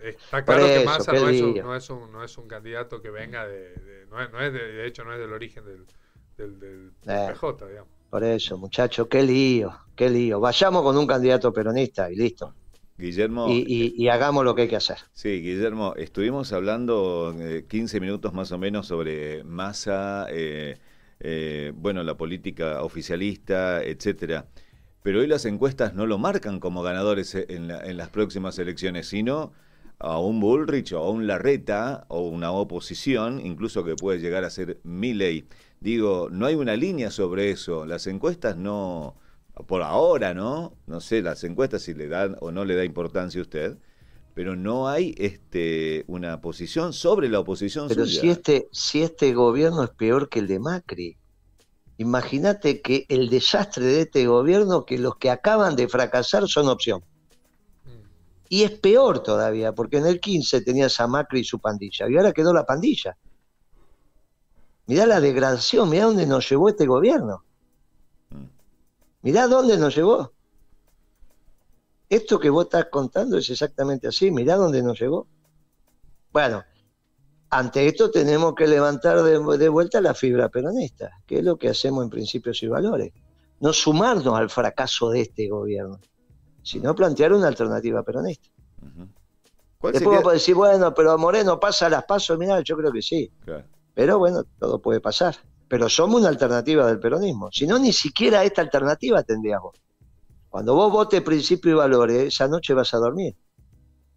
Está 0.00 0.44
claro 0.44 0.66
que 0.66 0.84
Massa 0.84 1.12
no 1.12 1.28
es, 1.28 1.40
un, 1.40 1.54
no, 1.56 1.74
es 1.74 1.90
un, 1.90 2.12
no 2.12 2.22
es, 2.22 2.38
un, 2.38 2.46
candidato 2.46 3.00
que 3.00 3.10
venga 3.10 3.46
de. 3.46 4.06
no, 4.10 4.22
es, 4.22 4.30
no 4.30 4.40
es 4.40 4.52
de, 4.52 4.86
hecho, 4.86 5.04
no 5.04 5.12
es 5.12 5.18
del 5.18 5.32
origen 5.32 5.64
del, 5.64 6.60
del, 6.60 6.92
eh, 7.06 7.32
PJ, 7.32 7.66
digamos. 7.66 7.90
Por 8.10 8.22
eso, 8.22 8.58
muchachos, 8.58 9.08
qué 9.10 9.22
lío, 9.22 9.76
qué 9.96 10.10
lío. 10.10 10.38
Vayamos 10.38 10.82
con 10.82 10.96
un 10.96 11.06
candidato 11.06 11.52
peronista 11.52 12.10
y 12.10 12.16
listo. 12.16 12.54
Guillermo. 12.98 13.48
Y, 13.50 13.94
y, 13.96 14.08
hagamos 14.08 14.44
lo 14.44 14.54
que 14.54 14.62
hay 14.62 14.68
que 14.68 14.76
hacer. 14.76 14.98
Sí, 15.12 15.40
Guillermo, 15.40 15.94
estuvimos 15.96 16.52
hablando 16.52 17.34
15 17.68 17.96
eh, 17.96 18.00
minutos 18.00 18.32
más 18.32 18.52
o 18.52 18.58
menos 18.58 18.86
sobre 18.86 19.44
Massa, 19.44 20.26
eh, 20.30 20.78
eh, 21.20 21.72
bueno, 21.74 22.02
la 22.02 22.16
política 22.16 22.82
oficialista, 22.82 23.82
etcétera. 23.82 24.46
Pero 25.02 25.20
hoy 25.20 25.26
las 25.26 25.44
encuestas 25.44 25.94
no 25.94 26.06
lo 26.06 26.18
marcan 26.18 26.58
como 26.58 26.82
ganadores 26.82 27.34
en, 27.34 27.70
en 27.70 27.96
las 27.96 28.08
próximas 28.08 28.58
elecciones, 28.58 29.06
sino 29.08 29.52
a 29.98 30.18
un 30.18 30.40
Bullrich 30.40 30.92
o 30.92 30.98
a 30.98 31.10
un 31.10 31.26
Larreta 31.26 32.06
o 32.08 32.28
una 32.28 32.50
oposición, 32.50 33.44
incluso 33.44 33.84
que 33.84 33.94
puede 33.94 34.20
llegar 34.20 34.44
a 34.44 34.50
ser 34.50 34.80
Milley. 34.84 35.46
Digo, 35.80 36.28
no 36.30 36.46
hay 36.46 36.54
una 36.54 36.76
línea 36.76 37.10
sobre 37.10 37.50
eso. 37.50 37.86
Las 37.86 38.06
encuestas 38.06 38.56
no, 38.56 39.16
por 39.64 39.82
ahora, 39.82 40.34
¿no? 40.34 40.74
No 40.86 41.00
sé, 41.00 41.22
las 41.22 41.42
encuestas 41.44 41.82
si 41.82 41.94
le 41.94 42.08
dan 42.08 42.36
o 42.40 42.50
no 42.50 42.64
le 42.64 42.74
da 42.74 42.84
importancia 42.84 43.40
a 43.40 43.42
usted, 43.42 43.78
pero 44.34 44.54
no 44.54 44.88
hay 44.88 45.14
este 45.16 46.04
una 46.08 46.40
posición 46.42 46.92
sobre 46.92 47.28
la 47.28 47.40
oposición. 47.40 47.88
Pero 47.88 48.04
si 48.04 48.28
este 48.28 48.68
si 48.70 49.02
este 49.02 49.32
gobierno 49.32 49.82
es 49.84 49.90
peor 49.90 50.28
que 50.28 50.40
el 50.40 50.46
de 50.46 50.58
Macri. 50.58 51.16
Imagínate 51.98 52.82
que 52.82 53.06
el 53.08 53.30
desastre 53.30 53.86
de 53.86 54.02
este 54.02 54.26
gobierno 54.26 54.84
que 54.84 54.98
los 54.98 55.16
que 55.16 55.30
acaban 55.30 55.76
de 55.76 55.88
fracasar 55.88 56.46
son 56.46 56.68
opción. 56.68 57.02
Y 58.50 58.64
es 58.64 58.72
peor 58.72 59.22
todavía, 59.22 59.72
porque 59.72 59.96
en 59.96 60.06
el 60.06 60.20
15 60.20 60.60
tenías 60.60 61.00
a 61.00 61.06
Macri 61.06 61.40
y 61.40 61.44
su 61.44 61.58
pandilla, 61.58 62.06
y 62.08 62.16
ahora 62.16 62.32
quedó 62.32 62.52
la 62.52 62.66
pandilla. 62.66 63.16
Mirá 64.86 65.06
la 65.06 65.20
degradación, 65.20 65.88
mirá 65.88 66.04
dónde 66.04 66.26
nos 66.26 66.48
llevó 66.48 66.68
este 66.68 66.86
gobierno. 66.86 67.42
Mirá 69.26 69.48
dónde 69.48 69.76
nos 69.76 69.94
llevó. 69.94 70.32
Esto 72.08 72.38
que 72.38 72.48
vos 72.48 72.66
estás 72.66 72.86
contando 72.90 73.36
es 73.36 73.50
exactamente 73.50 74.06
así, 74.06 74.30
mirá 74.30 74.54
dónde 74.56 74.82
nos 74.82 75.00
llevó. 75.00 75.26
Bueno, 76.32 76.64
ante 77.50 77.86
esto 77.86 78.10
tenemos 78.10 78.54
que 78.54 78.66
levantar 78.66 79.22
de, 79.22 79.58
de, 79.58 79.68
vuelta 79.68 80.00
la 80.00 80.14
fibra 80.14 80.48
peronista, 80.48 81.10
que 81.26 81.38
es 81.38 81.44
lo 81.44 81.56
que 81.56 81.68
hacemos 81.68 82.04
en 82.04 82.10
principios 82.10 82.62
y 82.62 82.68
valores. 82.68 83.12
No 83.58 83.72
sumarnos 83.72 84.38
al 84.38 84.48
fracaso 84.48 85.10
de 85.10 85.22
este 85.22 85.48
gobierno 85.48 85.98
sino 86.66 86.96
plantear 86.96 87.32
una 87.32 87.46
alternativa 87.46 88.02
peronista. 88.02 88.48
Después 89.92 90.22
vos 90.22 90.32
decir, 90.32 90.56
bueno, 90.56 90.92
pero 90.92 91.16
Moreno 91.16 91.60
pasa 91.60 91.88
las 91.88 92.04
pasos, 92.04 92.36
mira, 92.36 92.60
yo 92.60 92.76
creo 92.76 92.90
que 92.90 93.02
sí. 93.02 93.30
Pero 93.94 94.18
bueno, 94.18 94.42
todo 94.58 94.80
puede 94.80 95.00
pasar. 95.00 95.36
Pero 95.68 95.88
somos 95.88 96.20
una 96.20 96.28
alternativa 96.28 96.86
del 96.86 97.00
peronismo. 97.00 97.50
Si 97.50 97.66
no, 97.66 97.78
ni 97.78 97.92
siquiera 97.92 98.44
esta 98.44 98.62
alternativa 98.62 99.22
tendríamos. 99.22 99.74
Cuando 100.48 100.74
vos 100.74 100.92
votes 100.92 101.22
principio 101.22 101.72
y 101.72 101.74
valores, 101.74 102.34
esa 102.34 102.48
noche 102.48 102.72
vas 102.72 102.94
a 102.94 102.98
dormir. 102.98 103.36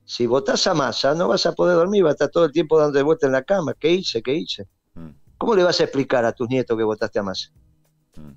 Si 0.05 0.25
votás 0.25 0.65
a 0.67 0.73
masa, 0.73 1.13
no 1.13 1.27
vas 1.27 1.45
a 1.45 1.53
poder 1.53 1.75
dormir, 1.75 2.03
vas 2.03 2.11
a 2.11 2.13
estar 2.13 2.29
todo 2.29 2.45
el 2.45 2.51
tiempo 2.51 2.79
dando 2.79 3.03
vuelta 3.03 3.27
en 3.27 3.33
la 3.33 3.43
cama. 3.43 3.73
¿Qué 3.73 3.91
hice? 3.91 4.21
¿Qué 4.21 4.33
hice? 4.33 4.67
Mm. 4.95 5.09
¿Cómo 5.37 5.55
le 5.55 5.63
vas 5.63 5.79
a 5.79 5.83
explicar 5.83 6.25
a 6.25 6.31
tus 6.31 6.49
nietos 6.49 6.77
que 6.77 6.83
votaste 6.83 7.19
a 7.19 7.23
masa? 7.23 7.49
Mm. 8.15 8.31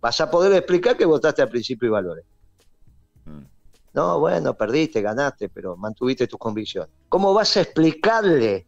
Vas 0.00 0.20
a 0.20 0.30
poder 0.30 0.52
explicar 0.52 0.96
que 0.96 1.04
votaste 1.04 1.42
a 1.42 1.48
principio 1.48 1.88
y 1.88 1.90
valores. 1.90 2.24
Mm. 3.24 3.42
No, 3.94 4.20
bueno, 4.20 4.54
perdiste, 4.54 5.02
ganaste, 5.02 5.48
pero 5.48 5.76
mantuviste 5.76 6.26
tus 6.26 6.38
convicciones. 6.38 6.90
¿Cómo 7.08 7.34
vas 7.34 7.56
a 7.56 7.60
explicarle 7.60 8.66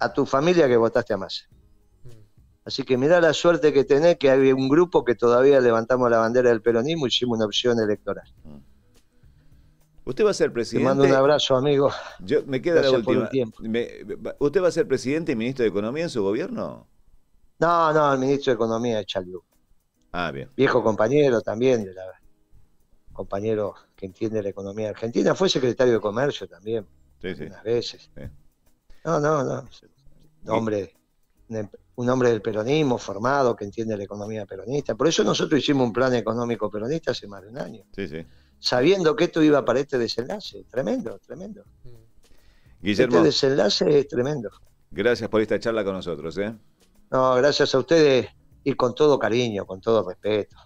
a 0.00 0.12
tu 0.12 0.26
familia 0.26 0.68
que 0.68 0.76
votaste 0.76 1.14
a 1.14 1.16
Massa? 1.16 1.44
Así 2.68 2.82
que 2.82 2.98
mira 2.98 3.18
la 3.18 3.32
suerte 3.32 3.72
que 3.72 3.84
tenés, 3.84 4.18
que 4.18 4.30
hay 4.30 4.52
un 4.52 4.68
grupo 4.68 5.02
que 5.02 5.14
todavía 5.14 5.58
levantamos 5.58 6.10
la 6.10 6.18
bandera 6.18 6.50
del 6.50 6.60
peronismo 6.60 7.06
y 7.06 7.08
hicimos 7.08 7.38
una 7.38 7.46
opción 7.46 7.80
electoral. 7.80 8.30
Mm. 8.44 8.58
Usted 10.04 10.26
va 10.26 10.32
a 10.32 10.34
ser 10.34 10.52
presidente. 10.52 10.84
Te 10.84 10.94
mando 10.94 11.04
un 11.04 11.18
abrazo, 11.18 11.56
amigo. 11.56 11.90
Yo, 12.20 12.44
me 12.44 12.60
queda 12.60 12.82
la 12.82 12.90
última. 12.90 13.30
¿Usted 14.38 14.62
va 14.62 14.68
a 14.68 14.70
ser 14.70 14.86
presidente 14.86 15.32
y 15.32 15.36
ministro 15.36 15.62
de 15.62 15.70
Economía 15.70 16.02
en 16.04 16.10
su 16.10 16.22
gobierno? 16.22 16.86
No, 17.58 17.92
no, 17.94 18.12
el 18.12 18.18
ministro 18.18 18.50
de 18.50 18.56
Economía 18.56 19.00
es 19.00 19.06
Chaliú. 19.06 19.42
Ah, 20.12 20.30
bien. 20.30 20.50
Viejo 20.54 20.82
compañero 20.82 21.40
también, 21.40 21.86
la, 21.94 22.20
compañero 23.14 23.76
que 23.96 24.04
entiende 24.04 24.42
la 24.42 24.50
economía 24.50 24.90
argentina. 24.90 25.34
Fue 25.34 25.48
secretario 25.48 25.94
de 25.94 26.00
Comercio 26.00 26.46
también. 26.46 26.86
Sí, 27.22 27.34
sí. 27.34 27.44
Unas 27.44 27.64
veces. 27.64 28.10
No, 29.06 29.18
no, 29.20 29.42
no. 29.42 29.64
Hombre, 30.48 30.92
un 31.98 32.08
hombre 32.08 32.30
del 32.30 32.40
peronismo 32.40 32.96
formado 32.96 33.56
que 33.56 33.64
entiende 33.64 33.96
la 33.96 34.04
economía 34.04 34.46
peronista. 34.46 34.94
Por 34.94 35.08
eso 35.08 35.24
nosotros 35.24 35.58
hicimos 35.58 35.84
un 35.84 35.92
plan 35.92 36.14
económico 36.14 36.70
peronista 36.70 37.10
hace 37.10 37.26
más 37.26 37.42
de 37.42 37.48
un 37.48 37.58
año. 37.58 37.82
Sí, 37.92 38.06
sí. 38.06 38.24
Sabiendo 38.56 39.16
que 39.16 39.24
esto 39.24 39.42
iba 39.42 39.64
para 39.64 39.80
este 39.80 39.98
desenlace. 39.98 40.64
Tremendo, 40.70 41.18
tremendo. 41.18 41.64
Guillermo. 42.80 43.16
Este 43.16 43.26
desenlace 43.26 43.98
es 43.98 44.06
tremendo. 44.06 44.48
Gracias 44.92 45.28
por 45.28 45.40
esta 45.40 45.58
charla 45.58 45.82
con 45.82 45.94
nosotros. 45.94 46.38
¿eh? 46.38 46.54
No, 47.10 47.34
gracias 47.34 47.74
a 47.74 47.80
ustedes 47.80 48.28
y 48.62 48.74
con 48.74 48.94
todo 48.94 49.18
cariño, 49.18 49.66
con 49.66 49.80
todo 49.80 50.08
respeto. 50.08 50.56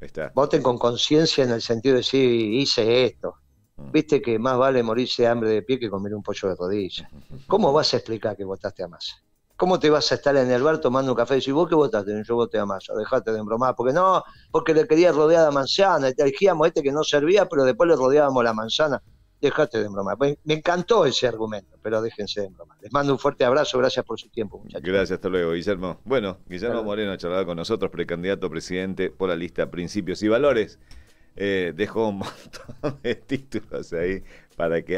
Está. 0.00 0.32
Voten 0.34 0.64
con 0.64 0.78
conciencia 0.78 1.44
en 1.44 1.52
el 1.52 1.62
sentido 1.62 1.92
de 1.92 1.98
decir, 1.98 2.28
hice 2.28 3.04
esto. 3.04 3.36
Mm. 3.76 3.92
Viste 3.92 4.20
que 4.20 4.36
más 4.36 4.58
vale 4.58 4.82
morirse 4.82 5.22
de 5.22 5.28
hambre 5.28 5.50
de 5.50 5.62
pie 5.62 5.78
que 5.78 5.88
comer 5.88 6.12
un 6.12 6.24
pollo 6.24 6.48
de 6.48 6.56
rodilla. 6.56 7.08
¿Cómo 7.46 7.72
vas 7.72 7.94
a 7.94 7.98
explicar 7.98 8.36
que 8.36 8.42
votaste 8.42 8.82
a 8.82 8.88
Massa? 8.88 9.22
¿Cómo 9.62 9.78
te 9.78 9.90
vas 9.90 10.10
a 10.10 10.16
estar 10.16 10.36
en 10.36 10.50
el 10.50 10.60
bar 10.60 10.78
tomando 10.78 11.12
un 11.12 11.16
café 11.16 11.34
y 11.34 11.36
decir, 11.36 11.54
vos 11.54 11.68
qué 11.68 11.76
votaste? 11.76 12.20
Yo 12.26 12.34
voté 12.34 12.58
a 12.58 12.66
Massa, 12.66 12.94
dejate 12.94 13.30
de 13.30 13.38
embromar. 13.38 13.76
Porque 13.76 13.92
no, 13.92 14.24
porque 14.50 14.74
le 14.74 14.88
quería 14.88 15.12
rodear 15.12 15.44
la 15.44 15.52
manzana, 15.52 16.08
elegíamos 16.08 16.66
este 16.66 16.82
que 16.82 16.90
no 16.90 17.04
servía, 17.04 17.48
pero 17.48 17.62
después 17.62 17.88
le 17.88 17.94
rodeábamos 17.94 18.42
la 18.42 18.52
manzana. 18.52 19.00
Dejate 19.40 19.80
de 19.80 19.86
broma. 19.86 20.16
Me 20.18 20.54
encantó 20.54 21.06
ese 21.06 21.28
argumento, 21.28 21.78
pero 21.80 22.02
déjense 22.02 22.40
de 22.40 22.48
broma. 22.48 22.76
Les 22.80 22.92
mando 22.92 23.12
un 23.12 23.20
fuerte 23.20 23.44
abrazo, 23.44 23.78
gracias 23.78 24.04
por 24.04 24.18
su 24.18 24.28
tiempo, 24.30 24.58
muchachos. 24.58 24.82
Gracias, 24.84 25.12
hasta 25.12 25.28
luego, 25.28 25.52
Guillermo. 25.52 26.00
Bueno, 26.02 26.38
Guillermo 26.48 26.82
Moreno 26.82 27.12
ha 27.12 27.16
charlado 27.16 27.46
con 27.46 27.56
nosotros, 27.56 27.88
precandidato 27.92 28.48
a 28.48 28.50
presidente 28.50 29.10
por 29.10 29.28
la 29.28 29.36
lista 29.36 29.70
Principios 29.70 30.24
y 30.24 30.28
Valores. 30.28 30.80
Eh, 31.36 31.72
dejó 31.76 32.08
un 32.08 32.18
montón 32.82 33.00
de 33.00 33.14
títulos 33.14 33.92
ahí 33.92 34.24
para 34.56 34.82
que 34.82 34.90